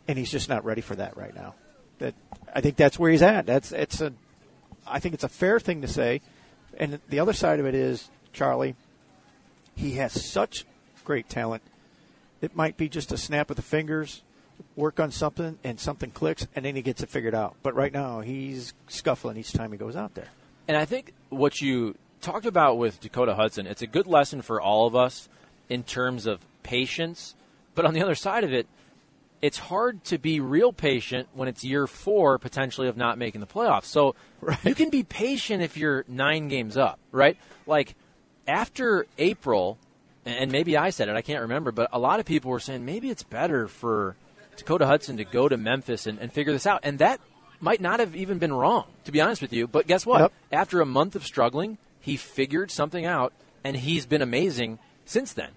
and 0.07 0.17
he's 0.17 0.31
just 0.31 0.47
not 0.47 0.63
ready 0.63 0.81
for 0.81 0.95
that 0.95 1.17
right 1.17 1.35
now. 1.35 1.55
That 1.99 2.13
I 2.53 2.61
think 2.61 2.77
that's 2.77 2.97
where 2.97 3.11
he's 3.11 3.21
at. 3.21 3.45
That's 3.45 3.71
it's 3.71 3.99
a. 4.01 4.13
I 4.87 4.99
think 4.99 5.13
it's 5.13 5.23
a 5.23 5.29
fair 5.29 5.59
thing 5.59 5.81
to 5.81 5.87
say, 5.87 6.21
and 6.77 6.99
the 7.09 7.19
other 7.19 7.33
side 7.33 7.59
of 7.59 7.65
it 7.65 7.75
is 7.75 8.09
Charlie. 8.33 8.75
He 9.75 9.93
has 9.93 10.13
such 10.13 10.65
great 11.03 11.29
talent. 11.29 11.63
It 12.41 12.55
might 12.55 12.77
be 12.77 12.89
just 12.89 13.11
a 13.11 13.17
snap 13.17 13.49
of 13.49 13.55
the 13.55 13.61
fingers, 13.61 14.21
work 14.75 14.99
on 14.99 15.11
something, 15.11 15.57
and 15.63 15.79
something 15.79 16.11
clicks, 16.11 16.47
and 16.55 16.65
then 16.65 16.75
he 16.75 16.81
gets 16.81 17.01
it 17.01 17.09
figured 17.09 17.35
out. 17.35 17.55
But 17.63 17.75
right 17.75 17.91
now, 17.91 18.21
he's 18.21 18.73
scuffling 18.87 19.37
each 19.37 19.53
time 19.53 19.71
he 19.71 19.77
goes 19.77 19.95
out 19.95 20.15
there. 20.15 20.27
And 20.67 20.77
I 20.77 20.85
think 20.85 21.13
what 21.29 21.61
you 21.61 21.95
talked 22.21 22.45
about 22.45 22.77
with 22.77 23.01
Dakota 23.01 23.35
Hudson, 23.35 23.67
it's 23.67 23.81
a 23.81 23.87
good 23.87 24.07
lesson 24.07 24.41
for 24.41 24.61
all 24.61 24.87
of 24.87 24.95
us 24.95 25.27
in 25.69 25.83
terms 25.83 26.25
of 26.25 26.39
patience. 26.63 27.35
But 27.75 27.85
on 27.85 27.93
the 27.93 28.01
other 28.01 28.15
side 28.15 28.43
of 28.43 28.53
it, 28.53 28.67
it's 29.41 29.57
hard 29.57 30.03
to 30.05 30.17
be 30.17 30.39
real 30.39 30.71
patient 30.71 31.27
when 31.33 31.47
it's 31.47 31.63
year 31.63 31.87
four 31.87 32.37
potentially 32.37 32.87
of 32.87 32.95
not 32.95 33.17
making 33.17 33.41
the 33.41 33.47
playoffs. 33.47 33.85
So 33.85 34.15
you 34.63 34.75
can 34.75 34.89
be 34.89 35.03
patient 35.03 35.63
if 35.63 35.77
you're 35.77 36.05
nine 36.07 36.47
games 36.47 36.77
up, 36.77 36.99
right? 37.11 37.37
Like 37.65 37.95
after 38.47 39.07
April, 39.17 39.77
and 40.25 40.51
maybe 40.51 40.77
I 40.77 40.91
said 40.91 41.09
it, 41.09 41.15
I 41.15 41.21
can't 41.21 41.41
remember, 41.41 41.71
but 41.71 41.89
a 41.91 41.99
lot 41.99 42.19
of 42.19 42.25
people 42.25 42.51
were 42.51 42.59
saying 42.59 42.85
maybe 42.85 43.09
it's 43.09 43.23
better 43.23 43.67
for 43.67 44.15
Dakota 44.61 44.85
Hudson 44.85 45.17
to 45.17 45.25
go 45.25 45.49
to 45.49 45.57
Memphis 45.57 46.05
and, 46.05 46.19
and 46.19 46.31
figure 46.31 46.53
this 46.53 46.67
out. 46.67 46.81
And 46.83 46.99
that 46.99 47.19
might 47.59 47.81
not 47.81 47.99
have 47.99 48.15
even 48.15 48.37
been 48.37 48.53
wrong, 48.53 48.85
to 49.05 49.11
be 49.11 49.19
honest 49.19 49.41
with 49.41 49.53
you. 49.53 49.67
But 49.67 49.87
guess 49.87 50.05
what? 50.05 50.21
Yep. 50.21 50.33
After 50.51 50.81
a 50.81 50.85
month 50.85 51.15
of 51.15 51.25
struggling, 51.25 51.77
he 51.99 52.15
figured 52.15 52.69
something 52.69 53.05
out, 53.05 53.33
and 53.63 53.75
he's 53.75 54.05
been 54.05 54.21
amazing 54.21 54.79
since 55.05 55.33
then. 55.33 55.49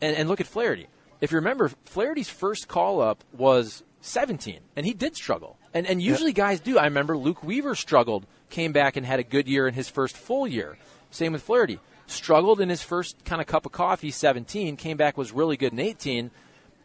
And, 0.00 0.16
and 0.16 0.28
look 0.28 0.40
at 0.40 0.46
Flaherty. 0.46 0.86
If 1.20 1.32
you 1.32 1.36
remember, 1.36 1.70
Flaherty's 1.84 2.28
first 2.28 2.68
call 2.68 3.00
up 3.00 3.24
was 3.32 3.82
17, 4.02 4.58
and 4.76 4.86
he 4.86 4.92
did 4.92 5.16
struggle. 5.16 5.56
And, 5.74 5.86
and 5.86 6.02
usually 6.02 6.32
guys 6.32 6.60
do. 6.60 6.78
I 6.78 6.84
remember 6.84 7.16
Luke 7.16 7.42
Weaver 7.42 7.74
struggled, 7.74 8.26
came 8.50 8.72
back 8.72 8.96
and 8.96 9.06
had 9.06 9.20
a 9.20 9.24
good 9.24 9.48
year 9.48 9.66
in 9.66 9.74
his 9.74 9.88
first 9.88 10.16
full 10.16 10.46
year. 10.46 10.76
Same 11.10 11.32
with 11.32 11.42
Flaherty. 11.42 11.78
Struggled 12.06 12.60
in 12.60 12.68
his 12.68 12.82
first 12.82 13.24
kind 13.24 13.40
of 13.40 13.46
cup 13.46 13.66
of 13.66 13.72
coffee, 13.72 14.10
17, 14.10 14.76
came 14.76 14.96
back, 14.96 15.16
was 15.16 15.32
really 15.32 15.56
good 15.56 15.72
in 15.72 15.78
18. 15.78 16.30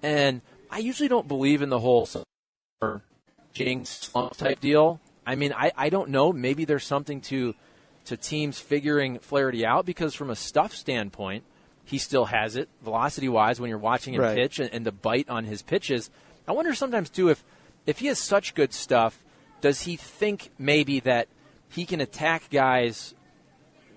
And 0.03 0.41
I 0.69 0.79
usually 0.79 1.09
don't 1.09 1.27
believe 1.27 1.61
in 1.61 1.69
the 1.69 1.79
whole 1.79 2.07
or 2.81 3.01
jinx 3.53 3.89
slump 3.89 4.35
type 4.37 4.59
deal. 4.59 4.99
I 5.25 5.35
mean, 5.35 5.53
I, 5.53 5.71
I 5.75 5.89
don't 5.89 6.09
know. 6.09 6.31
Maybe 6.31 6.65
there's 6.65 6.85
something 6.85 7.21
to 7.21 7.55
to 8.05 8.15
teams 8.15 8.57
figuring 8.59 9.19
Flaherty 9.19 9.65
out 9.65 9.85
because 9.85 10.13
from 10.13 10.29
a 10.29 10.35
stuff 10.35 10.73
standpoint, 10.73 11.43
he 11.83 11.97
still 11.97 12.25
has 12.25 12.55
it 12.55 12.69
velocity 12.81 13.27
wise 13.27 13.59
when 13.59 13.69
you're 13.69 13.77
watching 13.79 14.13
him 14.13 14.21
Right. 14.21 14.35
pitch 14.35 14.59
and, 14.59 14.73
and 14.73 14.85
the 14.85 14.93
bite 14.93 15.27
on 15.29 15.43
his 15.43 15.61
pitches. 15.61 16.09
I 16.47 16.53
wonder 16.53 16.73
sometimes 16.73 17.09
too 17.09 17.29
if 17.29 17.43
if 17.85 17.99
he 17.99 18.07
has 18.07 18.19
such 18.19 18.55
good 18.55 18.73
stuff, 18.73 19.23
does 19.61 19.81
he 19.81 19.95
think 19.95 20.51
maybe 20.57 20.99
that 21.01 21.27
he 21.69 21.85
can 21.85 21.99
attack 21.99 22.49
guys 22.49 23.13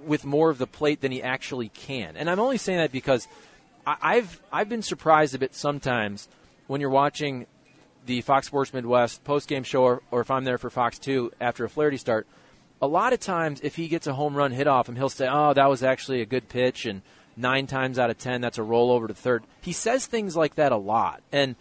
with 0.04 0.24
more 0.24 0.50
of 0.50 0.58
the 0.58 0.66
plate 0.66 1.00
than 1.00 1.12
he 1.12 1.22
actually 1.22 1.68
can? 1.68 2.16
And 2.16 2.28
I'm 2.30 2.40
only 2.40 2.58
saying 2.58 2.78
that 2.78 2.90
because 2.92 3.28
I, 3.86 3.96
I've 4.02 4.40
I've 4.52 4.68
been 4.68 4.82
surprised 4.82 5.34
a 5.34 5.38
bit 5.38 5.54
sometimes 5.54 6.28
when 6.70 6.80
you're 6.80 6.88
watching 6.88 7.46
the 8.06 8.20
Fox 8.20 8.46
Sports 8.46 8.72
Midwest 8.72 9.24
post 9.24 9.48
game 9.48 9.64
show, 9.64 9.82
or, 9.82 10.02
or 10.12 10.20
if 10.20 10.30
I'm 10.30 10.44
there 10.44 10.56
for 10.56 10.70
Fox 10.70 11.00
Two 11.00 11.32
after 11.40 11.64
a 11.64 11.68
Flaherty 11.68 11.96
start. 11.96 12.28
A 12.80 12.86
lot 12.86 13.12
of 13.12 13.18
times, 13.18 13.60
if 13.64 13.74
he 13.74 13.88
gets 13.88 14.06
a 14.06 14.14
home 14.14 14.36
run 14.36 14.52
hit 14.52 14.68
off 14.68 14.88
him, 14.88 14.94
he'll 14.94 15.08
say, 15.08 15.26
"Oh, 15.28 15.52
that 15.52 15.68
was 15.68 15.82
actually 15.82 16.20
a 16.20 16.26
good 16.26 16.48
pitch," 16.48 16.86
and 16.86 17.02
nine 17.36 17.66
times 17.66 17.98
out 17.98 18.08
of 18.08 18.18
ten, 18.18 18.40
that's 18.40 18.56
a 18.56 18.62
rollover 18.62 19.08
to 19.08 19.14
third. 19.14 19.42
He 19.62 19.72
says 19.72 20.06
things 20.06 20.36
like 20.36 20.54
that 20.54 20.70
a 20.70 20.76
lot. 20.76 21.22
And 21.32 21.56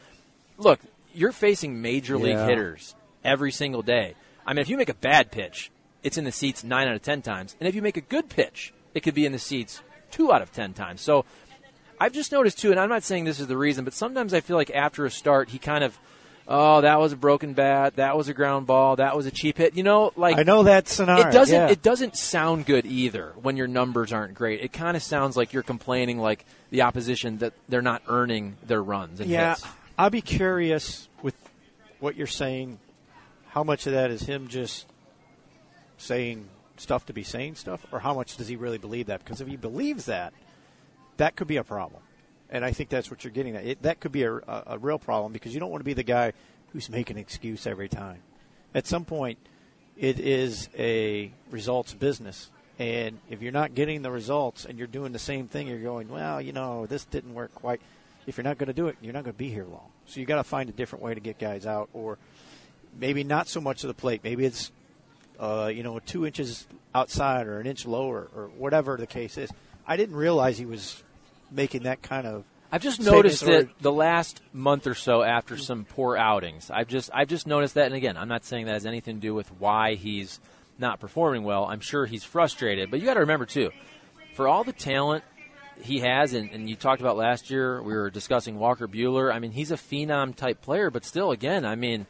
look, 0.60 0.80
you're 1.15 1.32
facing 1.32 1.82
major 1.82 2.15
league 2.15 2.36
Yeah. 2.36 2.45
hitters 2.45 2.93
every 3.26 3.52
single 3.52 3.82
day. 3.82 4.13
I 4.45 4.54
mean, 4.54 4.62
if 4.62 4.69
you 4.69 4.78
make 4.78 4.89
a 4.89 4.93
bad 4.93 5.32
pitch, 5.32 5.72
it's 6.04 6.19
in 6.19 6.24
the 6.24 6.32
seats 6.32 6.63
nine 6.63 6.88
out 6.88 6.93
of 6.93 7.02
ten 7.02 7.24
times, 7.24 7.56
and 7.60 7.67
if 7.67 7.74
you 7.74 7.82
make 7.82 7.98
a 7.98 8.02
good 8.02 8.30
pitch, 8.30 8.76
it 8.93 9.00
could 9.00 9.15
be 9.15 9.26
in 9.26 9.32
the 9.32 9.39
seats 9.39 9.82
two 10.12 10.32
out 10.32 10.43
of 10.43 10.54
ten 10.54 10.74
times. 10.74 11.02
So 11.02 11.26
I've 11.99 12.13
just 12.13 12.31
noticed 12.31 12.59
too, 12.59 12.71
and 12.71 12.79
I'm 12.79 12.89
not 12.89 13.03
saying 13.03 13.25
this 13.25 13.39
is 13.39 13.47
the 13.47 13.57
reason, 13.57 13.83
but 13.83 13.93
sometimes 13.93 14.33
I 14.33 14.39
feel 14.39 14.55
like 14.55 14.71
after 14.71 15.05
a 15.05 15.12
start, 15.12 15.49
he 15.49 15.59
kind 15.59 15.83
of 15.83 15.97
oh, 16.49 16.81
that 16.81 16.99
was 16.99 17.13
a 17.13 17.15
broken 17.15 17.53
bat, 17.53 17.97
that 17.97 18.17
was 18.17 18.27
a 18.27 18.33
ground 18.33 18.65
ball, 18.65 18.95
that 18.97 19.15
was 19.15 19.27
a 19.27 19.31
cheap 19.31 19.57
hit. 19.57 19.75
You 19.75 19.83
know, 19.83 20.12
like 20.15 20.38
I 20.38 20.43
know 20.43 20.63
that 20.63 20.88
scenario. 20.88 21.27
it 21.27 21.31
doesn't 21.31 21.55
yeah. 21.55 21.69
it 21.69 21.81
doesn't 21.81 22.17
sound 22.17 22.65
good 22.65 22.85
either 22.85 23.33
when 23.41 23.55
your 23.55 23.67
numbers 23.67 24.12
aren't 24.12 24.33
great. 24.33 24.62
It 24.62 24.73
kind 24.73 24.97
of 24.97 25.03
sounds 25.03 25.38
like 25.38 25.53
you're 25.53 25.63
complaining 25.63 26.17
like 26.17 26.45
the 26.71 26.81
opposition 26.81 27.38
that 27.38 27.53
they're 27.69 27.81
not 27.81 28.01
earning 28.07 28.57
their 28.65 28.81
runs 28.81 29.19
and 29.19 29.29
yeah, 29.29 29.51
hits. 29.51 29.65
I'll 29.97 30.09
be 30.09 30.21
curious 30.21 31.07
with 31.21 31.35
what 31.99 32.15
you're 32.15 32.27
saying. 32.27 32.79
How 33.49 33.63
much 33.63 33.88
of 33.88 33.93
that 33.93 34.12
is 34.12 34.21
him 34.21 34.47
just 34.47 34.85
saying 35.97 36.47
stuff 36.77 37.05
to 37.07 37.13
be 37.13 37.23
saying 37.23 37.55
stuff, 37.55 37.85
or 37.91 37.99
how 37.99 38.13
much 38.13 38.38
does 38.38 38.47
he 38.47 38.55
really 38.55 38.77
believe 38.77 39.07
that? 39.07 39.23
Because 39.23 39.41
if 39.41 39.47
he 39.47 39.57
believes 39.57 40.05
that, 40.05 40.33
that 41.19 41.36
could 41.36 41.47
be 41.47 41.58
a 41.58 41.63
problem. 41.63 42.01
And 42.49 42.65
I 42.65 42.71
think 42.71 42.89
that's 42.89 43.12
what 43.12 43.23
you're 43.23 43.32
getting 43.32 43.55
at. 43.55 43.65
It, 43.65 43.82
that 43.84 43.99
could 43.99 44.12
be 44.12 44.23
a, 44.23 44.34
a, 44.34 44.63
a 44.67 44.77
real 44.79 44.97
problem 44.97 45.32
because 45.32 45.53
you 45.53 45.60
don't 45.60 45.69
want 45.69 45.82
to 45.82 45.86
be 45.86 45.93
the 45.93 46.03
guy 46.03 46.34
who's 46.73 46.89
making 46.89 47.17
an 47.17 47.21
excuse 47.21 47.67
every 47.67 47.88
time. 47.88 48.19
At 48.73 48.88
some 48.88 49.05
point, 49.05 49.38
it 49.97 50.19
is 50.19 50.69
a 50.77 51.32
results 51.51 51.93
business. 51.93 52.49
And 52.79 53.19
if 53.29 53.41
you're 53.41 53.51
not 53.51 53.75
getting 53.75 54.01
the 54.01 54.12
results 54.12 54.65
and 54.65 54.77
you're 54.77 54.88
doing 54.88 55.12
the 55.12 55.19
same 55.19 55.47
thing, 55.47 55.67
you're 55.67 55.79
going, 55.79 56.08
well, 56.08 56.41
you 56.41 56.53
know, 56.53 56.86
this 56.86 57.05
didn't 57.05 57.34
work 57.34 57.53
quite. 57.53 57.82
If 58.25 58.38
you're 58.38 58.45
not 58.45 58.58
going 58.58 58.67
to 58.67 58.73
do 58.73 58.88
it, 58.88 58.95
you're 59.01 59.13
not 59.13 59.23
going 59.23 59.34
to 59.34 59.38
be 59.38 59.49
here 59.49 59.65
long. 59.65 59.89
So 60.05 60.19
you 60.19 60.25
got 60.25 60.38
to 60.38 60.43
find 60.43 60.69
a 60.69 60.73
different 60.73 61.03
way 61.03 61.13
to 61.13 61.19
get 61.19 61.38
guys 61.38 61.65
out, 61.65 61.89
or 61.93 62.17
maybe 62.97 63.23
not 63.23 63.47
so 63.47 63.60
much 63.60 63.84
of 63.84 63.89
the 63.89 63.93
plate. 63.93 64.21
Maybe 64.23 64.45
it's, 64.45 64.71
uh, 65.39 65.69
you 65.73 65.84
know, 65.84 65.99
two 65.99 66.25
inches 66.25 66.65
outside 66.95 67.47
or 67.47 67.60
an 67.60 67.67
inch 67.67 67.86
lower 67.86 68.29
or 68.34 68.49
whatever 68.58 68.97
the 68.97 69.08
case 69.08 69.38
is. 69.38 69.51
I 69.86 69.97
didn't 69.97 70.15
realize 70.15 70.58
he 70.58 70.65
was 70.65 71.03
making 71.51 71.83
that 71.83 72.01
kind 72.01 72.27
of. 72.27 72.43
I've 72.71 72.83
just 72.83 73.01
noticed 73.01 73.43
or- 73.43 73.63
that 73.63 73.79
the 73.79 73.91
last 73.91 74.41
month 74.53 74.85
or 74.85 74.93
so 74.93 75.23
after 75.23 75.57
some 75.57 75.85
poor 75.85 76.15
outings, 76.15 76.69
I've 76.69 76.88
just 76.88 77.09
I've 77.13 77.27
just 77.27 77.47
noticed 77.47 77.75
that. 77.75 77.88
And 77.88 77.95
again, 77.95 78.15
I'm 78.15 78.27
not 78.27 78.45
saying 78.45 78.65
that 78.65 78.73
has 78.73 78.85
anything 78.85 79.15
to 79.15 79.21
do 79.21 79.33
with 79.33 79.47
why 79.59 79.95
he's 79.95 80.39
not 80.77 80.99
performing 80.99 81.43
well. 81.43 81.65
I'm 81.65 81.79
sure 81.79 82.05
he's 82.05 82.23
frustrated, 82.23 82.91
but 82.91 82.99
you 82.99 83.05
got 83.05 83.15
to 83.15 83.21
remember 83.21 83.45
too, 83.45 83.71
for 84.35 84.47
all 84.47 84.63
the 84.63 84.73
talent 84.73 85.23
he 85.81 85.99
has, 85.99 86.33
and, 86.33 86.51
and 86.51 86.69
you 86.69 86.75
talked 86.75 87.01
about 87.01 87.17
last 87.17 87.49
year, 87.49 87.81
we 87.81 87.93
were 87.93 88.09
discussing 88.09 88.59
Walker 88.59 88.88
Buehler. 88.88 89.33
I 89.33 89.39
mean, 89.39 89.51
he's 89.51 89.71
a 89.71 89.75
phenom 89.75 90.35
type 90.35 90.62
player, 90.62 90.89
but 90.91 91.05
still, 91.05 91.31
again, 91.31 91.65
I 91.65 91.75
mean, 91.75 92.05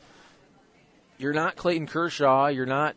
you're 1.17 1.33
not 1.33 1.55
Clayton 1.55 1.87
Kershaw, 1.87 2.47
you're 2.47 2.65
not 2.65 2.95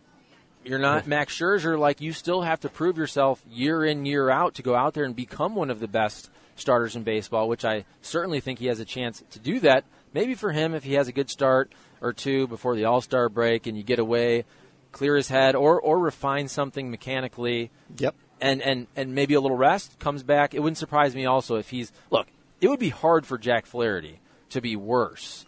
you're 0.64 0.79
not 0.79 1.07
Max 1.07 1.38
Scherzer. 1.38 1.79
Like 1.79 2.01
you 2.01 2.12
still 2.12 2.42
have 2.42 2.61
to 2.61 2.68
prove 2.68 2.96
yourself 2.98 3.42
year 3.51 3.85
in 3.85 4.05
year 4.07 4.31
out 4.31 4.55
to 4.55 4.62
go 4.62 4.75
out 4.75 4.94
there 4.94 5.05
and 5.05 5.14
become 5.14 5.55
one 5.55 5.70
of 5.70 5.81
the 5.81 5.88
best 5.88 6.31
starters 6.57 6.96
in 6.96 7.03
baseball. 7.03 7.48
Which 7.48 7.64
I 7.64 7.85
certainly 8.01 8.40
think 8.40 8.59
he 8.59 8.66
has 8.66 8.81
a 8.81 8.85
chance 8.85 9.22
to 9.31 9.38
do 9.38 9.61
that. 9.61 9.85
Maybe 10.14 10.35
for 10.35 10.53
him, 10.53 10.75
if 10.75 10.85
he 10.85 10.94
has 10.94 11.09
a 11.09 11.12
good 11.12 11.31
start 11.31 11.72
or 12.01 12.12
two 12.12 12.46
before 12.46 12.77
the 12.77 12.85
All 12.85 13.01
Star 13.01 13.29
break, 13.29 13.66
and 13.66 13.77
you 13.77 13.83
get 13.83 13.98
away, 13.98 14.44
clear 14.92 15.16
his 15.16 15.29
head, 15.29 15.55
or 15.55 15.81
or 15.81 15.98
refine 15.98 16.48
something 16.48 16.90
mechanically. 16.90 17.70
Yep. 17.98 18.14
And, 18.40 18.61
and, 18.61 18.88
and 18.96 19.14
maybe 19.14 19.35
a 19.35 19.40
little 19.40 19.57
rest 19.57 20.01
comes 20.01 20.25
back. 20.25 20.53
It 20.53 20.59
wouldn't 20.59 20.77
surprise 20.77 21.14
me 21.14 21.27
also 21.27 21.57
if 21.57 21.70
he's 21.70 21.92
look. 22.11 22.27
It 22.61 22.68
would 22.68 22.81
be 22.81 22.88
hard 22.88 23.25
for 23.25 23.38
Jack 23.38 23.66
Flaherty 23.66 24.18
to 24.51 24.61
be 24.61 24.75
worse 24.75 25.46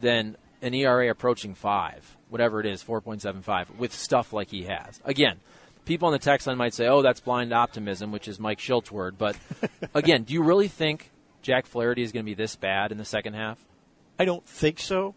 than 0.00 0.36
an 0.60 0.74
ERA 0.74 1.10
approaching 1.10 1.54
five, 1.54 2.16
whatever 2.32 2.58
it 2.60 2.66
is, 2.66 2.82
4.75, 2.82 3.76
with 3.76 3.92
stuff 3.92 4.32
like 4.32 4.50
he 4.50 4.64
has. 4.64 5.00
Again, 5.04 5.38
people 5.84 6.06
on 6.06 6.12
the 6.12 6.18
text 6.18 6.46
line 6.46 6.56
might 6.56 6.74
say, 6.74 6.86
oh, 6.86 7.02
that's 7.02 7.20
blind 7.20 7.52
optimism, 7.52 8.10
which 8.10 8.26
is 8.26 8.40
Mike 8.40 8.58
Shildt's 8.58 8.90
word. 8.90 9.18
But 9.18 9.36
again, 9.94 10.24
do 10.24 10.32
you 10.32 10.42
really 10.42 10.68
think 10.68 11.10
Jack 11.42 11.66
Flaherty 11.66 12.02
is 12.02 12.12
going 12.12 12.24
to 12.24 12.30
be 12.30 12.34
this 12.34 12.56
bad 12.56 12.92
in 12.92 12.98
the 12.98 13.04
second 13.04 13.34
half? 13.34 13.64
I 14.18 14.24
don't 14.24 14.46
think 14.46 14.78
so. 14.78 15.14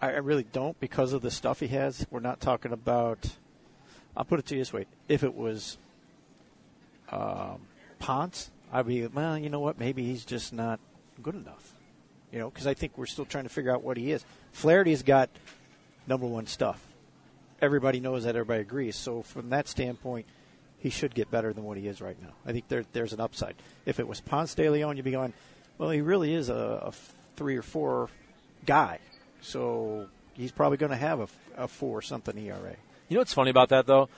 I, 0.00 0.08
I 0.08 0.16
really 0.18 0.44
don't 0.44 0.78
because 0.80 1.12
of 1.12 1.22
the 1.22 1.30
stuff 1.30 1.60
he 1.60 1.68
has. 1.68 2.06
We're 2.10 2.20
not 2.20 2.40
talking 2.40 2.72
about. 2.72 3.26
I'll 4.16 4.24
put 4.24 4.38
it 4.38 4.46
to 4.46 4.54
you 4.54 4.60
this 4.60 4.72
way: 4.72 4.86
if 5.08 5.22
it 5.24 5.34
was 5.34 5.78
um, 7.10 7.60
Ponce, 7.98 8.50
I'd 8.72 8.86
be 8.86 9.06
well. 9.06 9.38
You 9.38 9.50
know 9.50 9.60
what? 9.60 9.78
Maybe 9.78 10.04
he's 10.04 10.24
just 10.24 10.52
not 10.52 10.80
good 11.22 11.34
enough. 11.34 11.74
You 12.32 12.40
know, 12.40 12.50
because 12.50 12.66
I 12.66 12.74
think 12.74 12.98
we're 12.98 13.06
still 13.06 13.24
trying 13.24 13.44
to 13.44 13.50
figure 13.50 13.72
out 13.72 13.84
what 13.84 13.96
he 13.96 14.10
is. 14.10 14.24
Flaherty's 14.50 15.04
got 15.04 15.30
number 16.06 16.26
one 16.26 16.46
stuff. 16.46 16.80
Everybody 17.60 18.00
knows 18.00 18.24
that. 18.24 18.36
Everybody 18.36 18.60
agrees. 18.60 18.96
So 18.96 19.22
from 19.22 19.50
that 19.50 19.68
standpoint, 19.68 20.26
he 20.78 20.90
should 20.90 21.14
get 21.14 21.30
better 21.30 21.52
than 21.52 21.64
what 21.64 21.78
he 21.78 21.86
is 21.88 22.00
right 22.00 22.20
now. 22.20 22.32
I 22.44 22.52
think 22.52 22.68
there, 22.68 22.84
there's 22.92 23.12
an 23.12 23.20
upside. 23.20 23.54
If 23.86 23.98
it 24.00 24.06
was 24.06 24.20
Ponce 24.20 24.54
de 24.54 24.68
Leon, 24.68 24.96
you'd 24.96 25.04
be 25.04 25.12
going, 25.12 25.32
well, 25.78 25.90
he 25.90 26.00
really 26.02 26.34
is 26.34 26.48
a, 26.50 26.54
a 26.86 26.92
three 27.36 27.56
or 27.56 27.62
four 27.62 28.08
guy. 28.66 28.98
So 29.40 30.08
he's 30.34 30.52
probably 30.52 30.76
going 30.78 30.90
to 30.90 30.96
have 30.96 31.20
a, 31.20 31.28
a 31.56 31.68
four 31.68 32.02
something 32.02 32.36
ERA. 32.36 32.76
You 33.08 33.14
know 33.14 33.20
what's 33.20 33.34
funny 33.34 33.50
about 33.50 33.70
that, 33.70 33.86
though? 33.86 34.08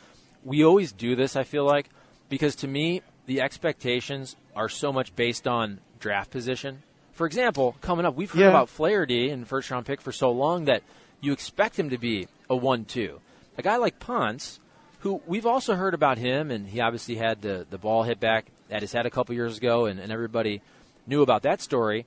We 0.45 0.65
always 0.65 0.93
do 0.93 1.15
this, 1.17 1.37
I 1.37 1.45
feel 1.45 1.65
like, 1.65 1.89
because 2.29 2.57
to 2.57 2.69
me, 2.69 3.03
the 3.27 3.41
expectations 3.41 4.37
are 4.55 4.69
so 4.69 4.93
much 4.93 5.15
based 5.17 5.47
on 5.49 5.81
draft 5.99 6.31
position. 6.31 6.83
For 7.13 7.27
example, 7.27 7.77
coming 7.81 8.07
up, 8.07 8.15
we've 8.15 8.31
heard 8.31 8.41
Yeah. 8.43 8.49
about 8.51 8.69
Flaherty 8.69 9.31
and 9.31 9.47
first 9.47 9.71
round 9.71 9.87
pick 9.87 10.01
for 10.01 10.13
so 10.13 10.31
long 10.31 10.67
that 10.67 10.83
you 11.27 11.33
expect 11.33 11.79
him 11.79 11.91
to 11.91 11.99
be 11.99 12.29
a 12.49 12.57
1 12.57 12.85
2. 12.85 13.21
A 13.59 13.63
guy 13.63 13.77
like 13.77 13.99
Ponce, 13.99 14.61
who 15.01 15.21
we've 15.27 15.47
also 15.47 15.75
heard 15.75 15.93
about 15.93 16.19
him, 16.19 16.51
and 16.51 16.67
he 16.69 16.81
obviously 16.81 17.17
had 17.17 17.43
the, 17.43 17.67
the 17.69 17.79
ball 17.79 18.05
hit 18.05 18.21
back 18.21 18.47
at 18.71 18.81
his 18.83 18.93
head 18.93 19.07
a 19.07 19.11
couple 19.11 19.35
years 19.35 19.59
ago, 19.59 19.87
and, 19.87 19.99
and 19.99 20.13
everybody 20.13 20.63
knew 21.07 21.23
about 21.23 21.43
that 21.43 21.61
story. 21.61 22.07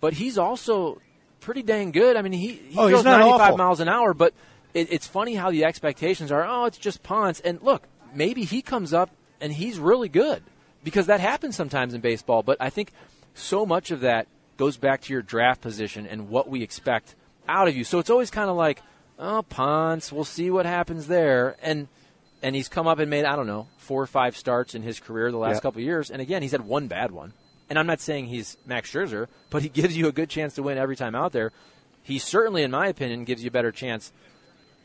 But 0.00 0.14
he's 0.14 0.36
also 0.36 1.00
pretty 1.40 1.62
dang 1.62 1.92
good. 1.92 2.16
I 2.16 2.22
mean, 2.22 2.32
he, 2.32 2.52
he 2.54 2.78
Oh, 2.78 2.90
goes 2.90 3.04
95 3.04 3.40
awful. 3.40 3.56
miles 3.56 3.80
an 3.80 3.88
hour, 3.88 4.14
but 4.14 4.34
it, 4.74 4.92
it's 4.92 5.06
funny 5.06 5.34
how 5.34 5.50
the 5.50 5.64
expectations 5.64 6.32
are, 6.32 6.44
oh, 6.46 6.64
it's 6.64 6.78
just 6.78 7.02
Ponce. 7.02 7.40
And 7.40 7.62
look, 7.62 7.84
maybe 8.14 8.44
he 8.44 8.62
comes 8.62 8.92
up 8.92 9.10
and 9.40 9.52
he's 9.52 9.78
really 9.78 10.08
good 10.08 10.42
because 10.82 11.06
that 11.06 11.20
happens 11.20 11.54
sometimes 11.56 11.94
in 11.94 12.00
baseball. 12.00 12.42
But 12.42 12.56
I 12.60 12.70
think 12.70 12.90
so 13.34 13.64
much 13.64 13.90
of 13.90 14.00
that 14.00 14.26
goes 14.56 14.76
back 14.76 15.02
to 15.02 15.12
your 15.12 15.22
draft 15.22 15.60
position 15.60 16.06
and 16.06 16.28
what 16.30 16.48
we 16.48 16.62
expect 16.62 17.14
out 17.48 17.68
of 17.68 17.76
you. 17.76 17.84
So 17.84 17.98
it's 17.98 18.10
always 18.10 18.30
kind 18.30 18.50
of 18.50 18.56
like, 18.56 18.82
oh, 19.18 19.42
Ponce, 19.42 20.12
we'll 20.12 20.24
see 20.24 20.50
what 20.50 20.66
happens 20.66 21.06
there. 21.06 21.56
And 21.62 21.88
and 22.42 22.54
he's 22.54 22.68
come 22.68 22.86
up 22.86 22.98
and 22.98 23.08
made, 23.10 23.24
I 23.24 23.34
don't 23.34 23.46
know, 23.46 23.66
four 23.78 24.02
or 24.02 24.06
five 24.06 24.36
starts 24.36 24.74
in 24.74 24.82
his 24.82 25.00
career 25.00 25.30
the 25.30 25.38
last 25.38 25.54
Yeah. 25.56 25.60
couple 25.60 25.80
of 25.80 25.84
years. 25.84 26.10
And 26.10 26.20
again, 26.20 26.42
he's 26.42 26.52
had 26.52 26.60
one 26.66 26.86
bad 26.86 27.10
one. 27.10 27.32
And 27.70 27.78
I'm 27.78 27.86
not 27.86 28.00
saying 28.00 28.26
he's 28.26 28.56
Max 28.66 28.92
Scherzer, 28.92 29.26
but 29.50 29.62
he 29.62 29.68
gives 29.80 29.96
you 29.96 30.06
a 30.08 30.12
good 30.12 30.28
chance 30.28 30.54
to 30.54 30.62
win 30.62 30.78
every 30.78 30.96
time 30.96 31.14
out 31.14 31.32
there. 31.32 31.52
He 32.02 32.18
certainly, 32.18 32.62
in 32.62 32.70
my 32.70 32.86
opinion, 32.88 33.24
gives 33.24 33.42
you 33.42 33.48
a 33.48 33.50
better 33.50 33.72
chance 33.72 34.12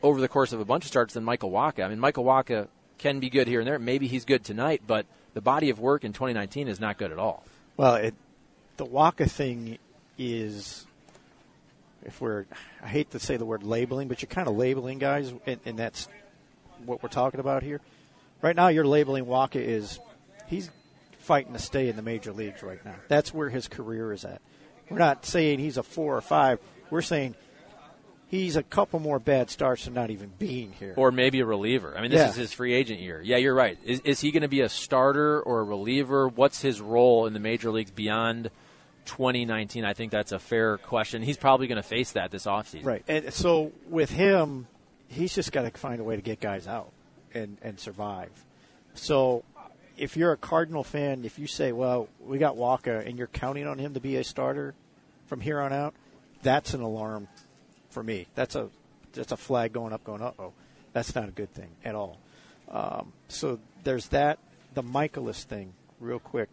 over 0.02 0.20
the 0.20 0.28
course 0.28 0.52
of 0.52 0.58
a 0.60 0.64
bunch 0.64 0.84
of 0.84 0.88
starts 0.88 1.14
than 1.14 1.22
Michael 1.22 1.50
Wacha. 1.52 1.84
I 1.84 1.88
mean, 1.88 2.00
Michael 2.00 2.24
Wacha 2.24 2.66
can 2.98 3.20
be 3.20 3.30
good 3.30 3.46
here 3.46 3.60
and 3.60 3.68
there. 3.68 3.78
Maybe 3.78 4.08
he's 4.08 4.24
good 4.24 4.42
tonight, 4.44 4.82
but 4.86 5.06
the 5.34 5.40
body 5.40 5.70
of 5.70 5.78
work 5.78 6.04
in 6.04 6.12
2019 6.12 6.66
is 6.66 6.80
not 6.80 6.98
good 6.98 7.12
at 7.12 7.18
all. 7.18 7.44
Well, 7.76 7.94
it, 7.96 8.14
the 8.78 8.86
Wacha 8.86 9.30
thing 9.30 9.78
is, 10.18 10.86
if 12.04 12.20
we're, 12.20 12.46
I 12.82 12.88
hate 12.88 13.10
to 13.12 13.18
say 13.18 13.36
the 13.36 13.44
word 13.44 13.62
labeling, 13.62 14.08
but 14.08 14.22
you're 14.22 14.28
kind 14.28 14.48
of 14.48 14.56
labeling 14.56 14.98
guys, 14.98 15.32
and, 15.46 15.60
and 15.64 15.78
that's 15.78 16.08
what 16.84 17.02
we're 17.02 17.08
talking 17.08 17.40
about 17.40 17.62
here. 17.62 17.80
Right 18.40 18.56
now, 18.56 18.68
you're 18.68 18.86
labeling 18.86 19.24
Wacha 19.26 19.56
is, 19.56 20.00
he's 20.48 20.70
fighting 21.18 21.52
to 21.52 21.58
stay 21.58 21.88
in 21.88 21.96
the 21.96 22.02
major 22.02 22.32
leagues 22.32 22.62
right 22.62 22.84
now. 22.84 22.96
That's 23.08 23.32
where 23.32 23.48
his 23.48 23.68
career 23.68 24.12
is 24.12 24.24
at. 24.24 24.40
We're 24.90 24.98
not 24.98 25.24
saying 25.24 25.60
he's 25.60 25.76
a 25.76 25.82
four 25.82 26.16
or 26.16 26.20
five. 26.20 26.58
We're 26.90 27.02
saying 27.02 27.36
he's 28.28 28.56
a 28.56 28.62
couple 28.62 28.98
more 28.98 29.18
bad 29.18 29.48
starts 29.48 29.84
than 29.84 29.94
not 29.94 30.10
even 30.10 30.32
being 30.38 30.72
here. 30.72 30.94
Or 30.96 31.12
maybe 31.12 31.40
a 31.40 31.46
reliever. 31.46 31.96
I 31.96 32.02
mean, 32.02 32.10
this 32.10 32.18
Yeah. 32.20 32.28
is 32.30 32.34
his 32.34 32.52
free 32.52 32.74
agent 32.74 33.00
year. 33.00 33.22
Yeah, 33.22 33.36
you're 33.36 33.54
right. 33.54 33.78
Is, 33.84 34.00
is 34.00 34.20
he 34.20 34.32
going 34.32 34.42
to 34.42 34.48
be 34.48 34.60
a 34.60 34.68
starter 34.68 35.40
or 35.40 35.60
a 35.60 35.64
reliever? 35.64 36.28
What's 36.28 36.60
his 36.60 36.80
role 36.80 37.26
in 37.26 37.32
the 37.32 37.40
major 37.40 37.70
leagues 37.70 37.90
beyond 37.92 38.50
2019? 39.06 39.84
I 39.84 39.94
think 39.94 40.12
that's 40.12 40.32
a 40.32 40.38
fair 40.38 40.78
question. 40.78 41.22
He's 41.22 41.36
probably 41.36 41.66
going 41.66 41.76
to 41.76 41.82
face 41.82 42.12
that 42.12 42.30
this 42.30 42.46
offseason. 42.46 42.84
Right. 42.84 43.04
And 43.08 43.32
so 43.32 43.72
with 43.88 44.10
him, 44.10 44.66
he's 45.08 45.34
just 45.34 45.52
got 45.52 45.62
to 45.62 45.70
find 45.78 46.00
a 46.00 46.04
way 46.04 46.16
to 46.16 46.22
get 46.22 46.40
guys 46.40 46.66
out 46.66 46.92
and, 47.34 47.58
and 47.62 47.78
survive. 47.78 48.30
So 48.94 49.44
if 49.96 50.16
you're 50.16 50.32
a 50.32 50.36
Cardinal 50.36 50.84
fan, 50.84 51.24
if 51.24 51.38
you 51.38 51.46
say, 51.46 51.72
well, 51.72 52.08
we 52.24 52.38
got 52.38 52.56
Wacha 52.56 53.06
and 53.06 53.18
you're 53.18 53.26
counting 53.26 53.66
on 53.66 53.78
him 53.78 53.94
to 53.94 54.00
be 54.00 54.16
a 54.16 54.24
starter 54.24 54.74
from 55.26 55.40
here 55.40 55.60
on 55.60 55.72
out, 55.72 55.94
that's 56.42 56.74
an 56.74 56.80
alarm 56.80 57.28
for 57.90 58.02
me. 58.02 58.26
That's 58.34 58.56
a 58.56 58.68
that's 59.12 59.32
a 59.32 59.36
flag 59.36 59.72
going 59.72 59.92
up, 59.92 60.04
going, 60.04 60.22
uh 60.22 60.32
oh. 60.38 60.52
That's 60.92 61.14
not 61.14 61.28
a 61.28 61.32
good 61.32 61.52
thing 61.52 61.68
at 61.84 61.94
all. 61.94 62.18
Um, 62.70 63.12
so 63.28 63.58
there's 63.84 64.08
that. 64.08 64.38
The 64.74 64.82
Mikolas 64.82 65.42
thing, 65.44 65.72
real 66.00 66.18
quick. 66.18 66.48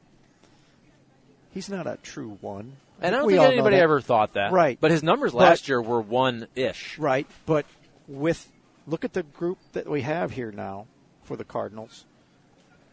He's 1.51 1.69
not 1.69 1.87
a 1.87 1.97
true 2.03 2.37
one. 2.41 2.77
And 3.01 3.15
I 3.15 3.19
don't 3.19 3.29
think 3.29 3.41
anybody 3.41 3.77
ever 3.77 4.01
thought 4.01 4.33
that. 4.33 4.51
Right. 4.51 4.77
But 4.79 4.91
his 4.91 5.03
numbers 5.03 5.31
But- 5.31 5.39
last 5.39 5.67
year 5.69 5.81
were 5.81 6.01
one 6.01 6.47
ish. 6.55 6.97
Right, 6.99 7.27
but 7.45 7.65
with 8.07 8.51
look 8.85 9.05
at 9.05 9.13
the 9.13 9.23
group 9.23 9.57
that 9.73 9.87
we 9.87 10.01
have 10.01 10.31
here 10.31 10.51
now 10.51 10.87
for 11.23 11.37
the 11.37 11.43
Cardinals. 11.43 12.05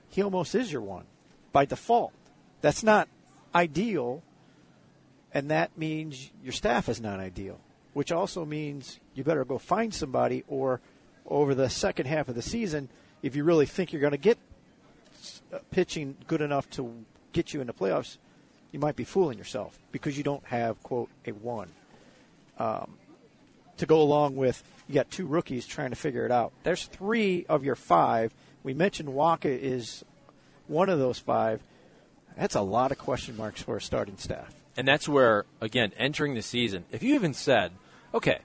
He 0.09 0.23
almost 0.23 0.55
is 0.55 0.71
your 0.73 0.83
one 0.83 1.05
by 1.53 1.64
default. 1.64 2.12
That's 2.61 2.83
not 2.83 3.09
ideal, 3.55 4.23
and 5.33 5.51
that 5.51 5.77
means 5.77 6.31
your 6.42 6.53
staff 6.53 6.88
is 6.88 7.01
not 7.01 7.19
ideal. 7.21 7.59
which 7.95 8.12
also 8.12 8.45
means 8.45 9.01
you 9.14 9.25
better 9.25 9.42
go 9.42 9.57
find 9.57 9.95
somebody 9.95 10.45
or 10.49 10.83
over 11.25 11.55
the 11.55 11.71
second 11.71 12.05
half 12.05 12.29
of 12.29 12.35
the 12.35 12.42
season, 12.42 12.90
if 13.23 13.35
you 13.35 13.42
really 13.42 13.64
think 13.64 13.90
you're 13.90 14.03
going 14.03 14.11
to 14.11 14.19
get 14.19 14.37
uh, 15.51 15.59
pitching 15.71 16.14
good 16.27 16.42
enough 16.42 16.69
to 16.69 16.92
get 17.33 17.55
you 17.55 17.61
in 17.62 17.66
the 17.66 17.73
playoffs, 17.73 18.19
you 18.77 18.81
might 18.81 18.95
be 18.95 19.05
fooling 19.05 19.39
yourself 19.39 19.79
because 19.91 20.19
you 20.19 20.23
don't 20.23 20.45
have, 20.45 20.83
quote, 20.83 21.09
a 21.25 21.31
one. 21.31 21.71
Um, 22.59 22.93
to 23.79 23.87
go 23.87 24.03
along 24.03 24.37
with, 24.37 24.62
you 24.87 24.95
got 24.95 25.11
two 25.11 25.25
rookies 25.25 25.67
trying 25.67 25.91
to 25.91 25.97
figure 25.97 26.27
it 26.27 26.31
out. 26.31 26.53
There's 26.62 26.85
three 26.85 27.47
of 27.49 27.65
your 27.65 27.75
five. 27.75 28.35
We 28.62 28.75
mentioned 28.75 29.09
Wacha 29.09 29.47
is 29.47 30.05
one 30.67 30.91
of 30.91 30.99
those 30.99 31.19
five. 31.19 31.62
That's 32.37 32.55
a 32.55 32.61
lot 32.61 32.93
of 32.93 32.99
question 32.99 33.35
marks 33.39 33.62
for 33.62 33.79
a 33.79 33.81
starting 33.81 34.19
staff. 34.19 34.55
And 34.77 34.87
that's 34.87 35.09
where, 35.09 35.47
again, 35.62 35.93
entering 35.97 36.35
the 36.35 36.43
season, 36.43 36.85
if 36.93 37.03
you 37.03 37.15
even 37.15 37.33
said, 37.33 37.73
okay, 38.12 38.41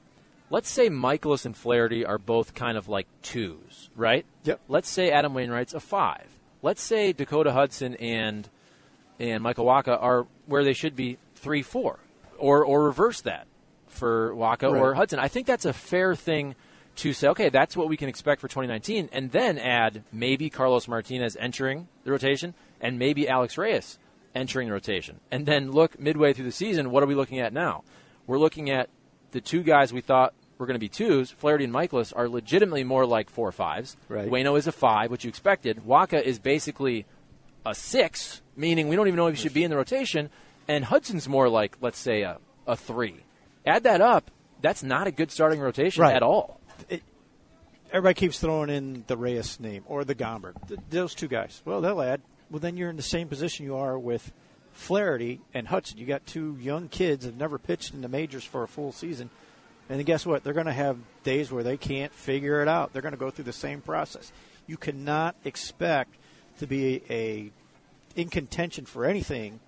let's 0.50 0.70
say 0.70 0.90
Mikolas 0.90 1.46
and 1.46 1.58
Flaherty 1.58 2.06
are 2.06 2.18
both 2.18 2.54
kind 2.54 2.78
of 2.78 2.88
like 2.88 3.08
twos, 3.22 3.90
right? 3.98 4.26
Yep. 4.46 4.62
Let's 4.70 4.88
say 4.88 5.12
Adam 5.12 5.34
Wainwright's 5.34 5.74
a 5.74 5.82
five. 5.82 6.28
Let's 6.62 6.82
say 6.82 7.12
Dakota 7.12 7.52
Hudson 7.52 7.96
and 7.96 8.48
and 9.22 9.44
Michael 9.44 9.66
Wacha 9.66 10.02
are 10.02 10.26
where 10.48 10.64
they 10.64 10.74
should 10.74 10.96
be 10.96 11.18
three 11.36 11.62
four, 11.62 12.00
or 12.38 12.66
or 12.66 12.84
reverse 12.86 13.22
that 13.22 13.48
for 13.88 14.34
Wacha 14.34 14.72
Right. 14.72 14.82
or 14.82 14.94
Hudson. 14.96 15.20
I 15.20 15.28
think 15.28 15.48
that's 15.48 15.66
a 15.66 15.74
fair 15.74 16.16
thing 16.16 16.56
to 16.98 17.14
say. 17.14 17.28
Okay, 17.30 17.50
that's 17.50 17.78
what 17.78 17.88
we 17.88 17.98
can 17.98 18.10
expect 18.10 18.42
for 18.42 18.48
2019, 18.48 19.10
and 19.12 19.32
then 19.32 19.58
add 19.58 20.04
maybe 20.12 20.50
Carlos 20.50 20.88
Martinez 20.88 21.38
entering 21.40 21.88
the 22.04 22.12
rotation 22.12 22.54
and 22.82 22.98
maybe 22.98 23.30
Alex 23.30 23.58
Reyes 23.58 24.00
entering 24.34 24.68
the 24.70 24.74
rotation, 24.74 25.20
and 25.30 25.46
then 25.46 25.72
look 25.72 26.00
midway 26.00 26.34
through 26.34 26.46
the 26.46 26.52
season. 26.52 26.90
What 26.90 27.04
are 27.04 27.08
we 27.08 27.16
looking 27.16 27.40
at 27.40 27.54
now? 27.54 27.84
We're 28.28 28.40
looking 28.40 28.70
at 28.70 28.90
the 29.32 29.42
two 29.42 29.62
guys 29.62 29.92
we 29.94 30.02
thought 30.02 30.34
were 30.58 30.66
going 30.66 30.76
to 30.76 30.80
be 30.80 30.90
twos, 30.90 31.32
Flaherty 31.32 31.66
and 31.66 31.74
Mikolas, 31.74 32.14
are 32.16 32.30
legitimately 32.30 32.84
more 32.84 33.06
like 33.06 33.30
four 33.30 33.48
or 33.50 33.52
fives. 33.52 33.98
Right. 34.08 34.30
Wayno 34.30 34.58
is 34.58 34.68
a 34.68 34.72
five, 34.72 35.10
which 35.12 35.26
you 35.26 35.30
expected. 35.30 35.82
Wacha 35.86 36.22
is 36.22 36.40
basically 36.40 37.06
a 37.66 37.76
six, 37.76 38.42
meaning 38.56 38.88
we 38.88 38.96
don't 38.96 39.08
even 39.08 39.18
know 39.18 39.28
if 39.28 39.36
he 39.36 39.42
should 39.42 39.54
be 39.54 39.64
in 39.64 39.70
the 39.72 39.78
rotation. 39.78 40.30
And 40.68 40.86
Hudson's 40.86 41.28
more 41.28 41.50
like, 41.50 41.78
let's 41.82 41.98
say, 42.00 42.22
a, 42.22 42.38
a 42.68 42.76
three. 42.76 43.18
Add 43.66 43.84
that 43.84 44.02
up, 44.02 44.32
that's 44.62 44.84
not 44.84 45.08
a 45.08 45.12
good 45.12 45.32
starting 45.32 45.60
rotation 45.60 46.02
Right. 46.02 46.16
at 46.16 46.24
all. 46.24 46.60
Everybody 47.92 48.14
keeps 48.14 48.40
throwing 48.40 48.70
in 48.70 49.04
the 49.08 49.18
Reyes 49.18 49.60
name 49.60 49.84
or 49.86 50.06
the 50.06 50.16
Gomber. 50.16 50.54
Th- 50.68 50.80
those 50.90 51.14
two 51.14 51.28
guys. 51.28 51.62
Well, 51.66 51.82
they'll 51.82 52.02
add. 52.02 52.22
Well, 52.50 52.60
then 52.60 52.78
you're 52.78 52.90
in 52.90 52.96
the 52.96 53.02
same 53.02 53.28
position 53.28 53.66
you 53.66 53.76
are 53.76 54.00
with 54.00 54.32
Flaherty 54.72 55.42
and 55.54 55.68
Hudson. 55.68 55.98
You 55.98 56.06
got 56.06 56.26
two 56.26 56.58
young 56.62 56.88
kids 56.88 57.26
that 57.26 57.32
have 57.32 57.40
never 57.40 57.58
pitched 57.58 57.94
in 57.94 58.00
the 58.02 58.08
majors 58.08 58.46
for 58.46 58.64
a 58.64 58.68
full 58.68 58.94
season. 58.94 59.30
And 59.90 60.00
then 60.00 60.06
guess 60.06 60.26
what? 60.26 60.44
They're 60.44 60.54
going 60.54 60.68
to 60.68 60.74
have 60.74 60.98
days 61.24 61.52
where 61.52 61.64
they 61.64 61.76
can't 61.76 62.14
figure 62.14 62.62
it 62.62 62.70
out. 62.70 62.94
They're 62.94 63.02
going 63.02 63.12
to 63.14 63.18
go 63.18 63.30
through 63.30 63.44
the 63.46 63.52
same 63.54 63.82
process. 63.82 64.32
You 64.68 64.78
cannot 64.78 65.36
expect 65.44 66.16
to 66.62 66.68
be 66.68 67.02
a 67.10 67.52
in 68.16 68.30
contention 68.30 68.86
for 68.86 69.06
anything 69.06 69.60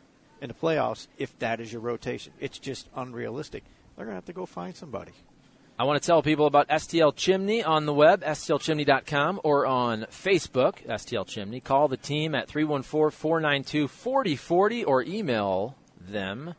in 0.42 0.48
the 0.48 0.54
playoffs 0.54 1.08
if 1.18 1.38
that 1.40 1.60
is 1.60 1.72
your 1.72 1.82
rotation. 1.82 2.32
It's 2.40 2.60
just 2.60 2.88
unrealistic. 2.96 3.64
They're 3.96 4.06
going 4.06 4.14
to 4.14 4.18
have 4.18 4.26
to 4.26 4.34
go 4.34 4.46
find 4.46 4.76
somebody. 4.76 5.12
I 5.78 5.86
want 5.86 6.00
to 6.02 6.06
tell 6.06 6.22
people 6.22 6.46
about 6.46 6.70
STL 6.70 7.16
Chimney 7.16 7.64
on 7.64 7.88
the 7.88 7.94
web, 7.94 8.22
stlchimney.com, 8.22 9.42
or 9.44 9.66
on 9.66 10.04
Facebook, 10.12 10.86
STL 10.86 11.26
Chimney. 11.26 11.60
Call 11.60 11.88
the 11.88 11.98
team 11.98 12.36
at 12.36 12.48
314 12.48 13.18
492 13.18 13.88
4040 13.88 14.84
or 14.84 15.02
email 15.02 15.76
them, 16.00 16.54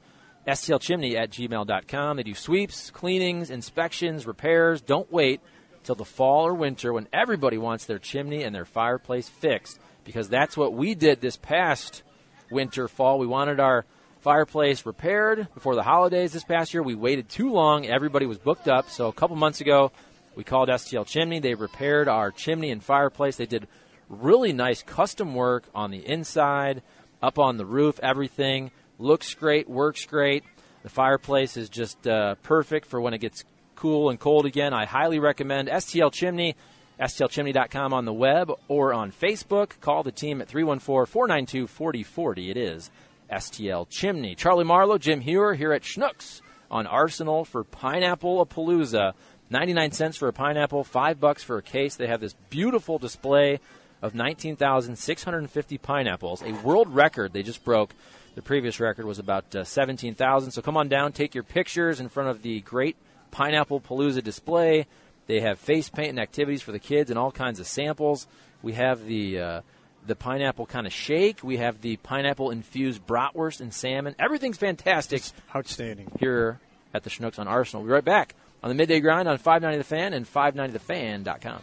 stlchimney 0.48 1.14
at 1.14 1.30
gmail.com. 1.30 2.16
They 2.16 2.22
do 2.24 2.34
sweeps, 2.34 2.90
cleanings, 2.90 3.50
inspections, 3.50 4.26
repairs. 4.26 4.80
Don't 4.80 5.12
wait 5.12 5.40
till 5.84 5.94
the 5.94 6.04
fall 6.04 6.44
or 6.46 6.54
winter 6.54 6.92
when 6.92 7.06
everybody 7.12 7.58
wants 7.58 7.84
their 7.84 8.00
chimney 8.00 8.42
and 8.42 8.52
their 8.52 8.64
fireplace 8.64 9.28
fixed 9.28 9.78
because 10.04 10.28
that's 10.28 10.56
what 10.56 10.74
we 10.74 10.94
did 10.94 11.20
this 11.20 11.36
past 11.36 12.02
winter, 12.50 12.88
fall. 12.88 13.18
We 13.18 13.26
wanted 13.26 13.60
our 13.60 13.84
fireplace 14.20 14.86
repaired 14.86 15.48
before 15.52 15.74
the 15.74 15.82
holidays 15.82 16.32
this 16.32 16.44
past 16.44 16.72
year. 16.72 16.82
We 16.82 16.94
waited 16.94 17.28
too 17.28 17.50
long. 17.50 17.86
Everybody 17.86 18.26
was 18.26 18.38
booked 18.38 18.68
up. 18.68 18.88
So 18.88 19.08
a 19.08 19.12
couple 19.12 19.36
months 19.36 19.60
ago, 19.60 19.92
we 20.34 20.44
called 20.44 20.68
STL 20.68 21.06
Chimney. 21.06 21.40
They 21.40 21.54
repaired 21.54 22.08
our 22.08 22.30
chimney 22.30 22.70
and 22.70 22.82
fireplace. 22.82 23.36
They 23.36 23.46
did 23.46 23.68
really 24.08 24.52
nice 24.52 24.82
custom 24.82 25.34
work 25.34 25.64
on 25.74 25.90
the 25.90 26.06
inside, 26.06 26.82
up 27.22 27.38
on 27.38 27.56
the 27.56 27.66
roof, 27.66 28.00
everything. 28.02 28.70
Looks 28.98 29.34
great, 29.34 29.68
works 29.68 30.06
great. 30.06 30.44
The 30.82 30.88
fireplace 30.88 31.56
is 31.56 31.68
just 31.68 32.06
uh, 32.06 32.36
perfect 32.36 32.86
for 32.86 33.00
when 33.00 33.14
it 33.14 33.18
gets 33.18 33.44
cool 33.74 34.10
and 34.10 34.18
cold 34.18 34.46
again. 34.46 34.72
I 34.72 34.84
highly 34.84 35.18
recommend 35.18 35.68
STL 35.68 36.12
Chimney. 36.12 36.56
STLchimney.com 37.00 37.92
on 37.92 38.04
the 38.04 38.12
web 38.12 38.52
or 38.68 38.92
on 38.92 39.10
Facebook. 39.10 39.80
Call 39.80 40.02
the 40.02 40.12
team 40.12 40.40
at 40.40 40.48
314 40.48 41.10
492 41.10 41.66
4040. 41.66 42.50
It 42.50 42.56
is 42.56 42.90
STL 43.30 43.88
Chimney. 43.88 44.34
Charlie 44.34 44.64
Marlow, 44.64 44.98
Jim 44.98 45.22
Heuer 45.22 45.56
here 45.56 45.72
at 45.72 45.82
Schnucks 45.82 46.40
on 46.70 46.86
Arsenal 46.86 47.44
for 47.44 47.64
Pineapple 47.64 48.44
Palooza. 48.46 49.14
99 49.50 49.92
cents 49.92 50.16
for 50.16 50.28
a 50.28 50.32
pineapple, 50.32 50.84
5 50.84 51.20
bucks 51.20 51.42
for 51.42 51.58
a 51.58 51.62
case. 51.62 51.96
They 51.96 52.06
have 52.06 52.20
this 52.20 52.34
beautiful 52.50 52.98
display 52.98 53.60
of 54.02 54.14
19,650 54.14 55.78
pineapples, 55.78 56.42
a 56.42 56.52
world 56.52 56.94
record 56.94 57.32
they 57.32 57.42
just 57.42 57.64
broke. 57.64 57.94
The 58.34 58.42
previous 58.42 58.80
record 58.80 59.06
was 59.06 59.18
about 59.18 59.54
uh, 59.54 59.64
17,000. 59.64 60.50
So 60.50 60.60
come 60.60 60.76
on 60.76 60.88
down, 60.88 61.12
take 61.12 61.34
your 61.34 61.44
pictures 61.44 62.00
in 62.00 62.08
front 62.08 62.30
of 62.30 62.42
the 62.42 62.60
great 62.60 62.96
Pineapple 63.30 63.80
Palooza 63.80 64.22
display. 64.22 64.86
They 65.26 65.40
have 65.40 65.58
face 65.58 65.88
paint 65.88 66.10
and 66.10 66.20
activities 66.20 66.62
for 66.62 66.72
the 66.72 66.78
kids 66.78 67.10
and 67.10 67.18
all 67.18 67.32
kinds 67.32 67.60
of 67.60 67.66
samples. 67.66 68.26
We 68.62 68.74
have 68.74 69.06
the 69.06 69.40
uh, 69.40 69.60
the 70.06 70.16
pineapple 70.16 70.66
kind 70.66 70.86
of 70.86 70.92
shake. 70.92 71.42
We 71.42 71.56
have 71.58 71.80
the 71.80 71.96
pineapple 71.96 72.50
infused 72.50 73.06
bratwurst 73.06 73.60
and 73.60 73.72
salmon. 73.72 74.14
Everything's 74.18 74.58
fantastic. 74.58 75.18
It's 75.18 75.32
Outstanding. 75.54 76.10
Here 76.20 76.60
at 76.92 77.02
the 77.02 77.10
Schnucks 77.10 77.38
on 77.38 77.48
Arsenal. 77.48 77.82
We'll 77.82 77.90
be 77.90 77.94
right 77.94 78.04
back 78.04 78.34
on 78.62 78.68
the 78.68 78.74
midday 78.74 79.00
grind 79.00 79.28
on 79.28 79.38
590 79.38 79.78
The 79.78 79.84
Fan 79.84 80.12
and 80.12 80.26
590thefan.com. 80.26 81.60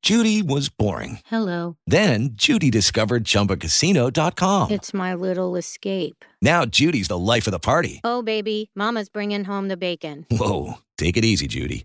Judy 0.00 0.42
was 0.42 0.68
boring. 0.68 1.18
Hello. 1.26 1.76
Then 1.86 2.30
Judy 2.34 2.70
discovered 2.70 3.24
ChumbaCasino.com. 3.24 4.70
It's 4.70 4.94
my 4.94 5.14
little 5.14 5.56
escape. 5.56 6.24
Now 6.40 6.64
Judy's 6.64 7.08
the 7.08 7.18
life 7.18 7.46
of 7.46 7.50
the 7.50 7.58
party. 7.58 8.00
Oh, 8.04 8.22
baby, 8.22 8.70
Mama's 8.76 9.08
bringing 9.08 9.44
home 9.44 9.68
the 9.68 9.76
bacon. 9.76 10.24
Whoa, 10.30 10.74
take 10.96 11.16
it 11.16 11.24
easy, 11.24 11.48
Judy. 11.48 11.84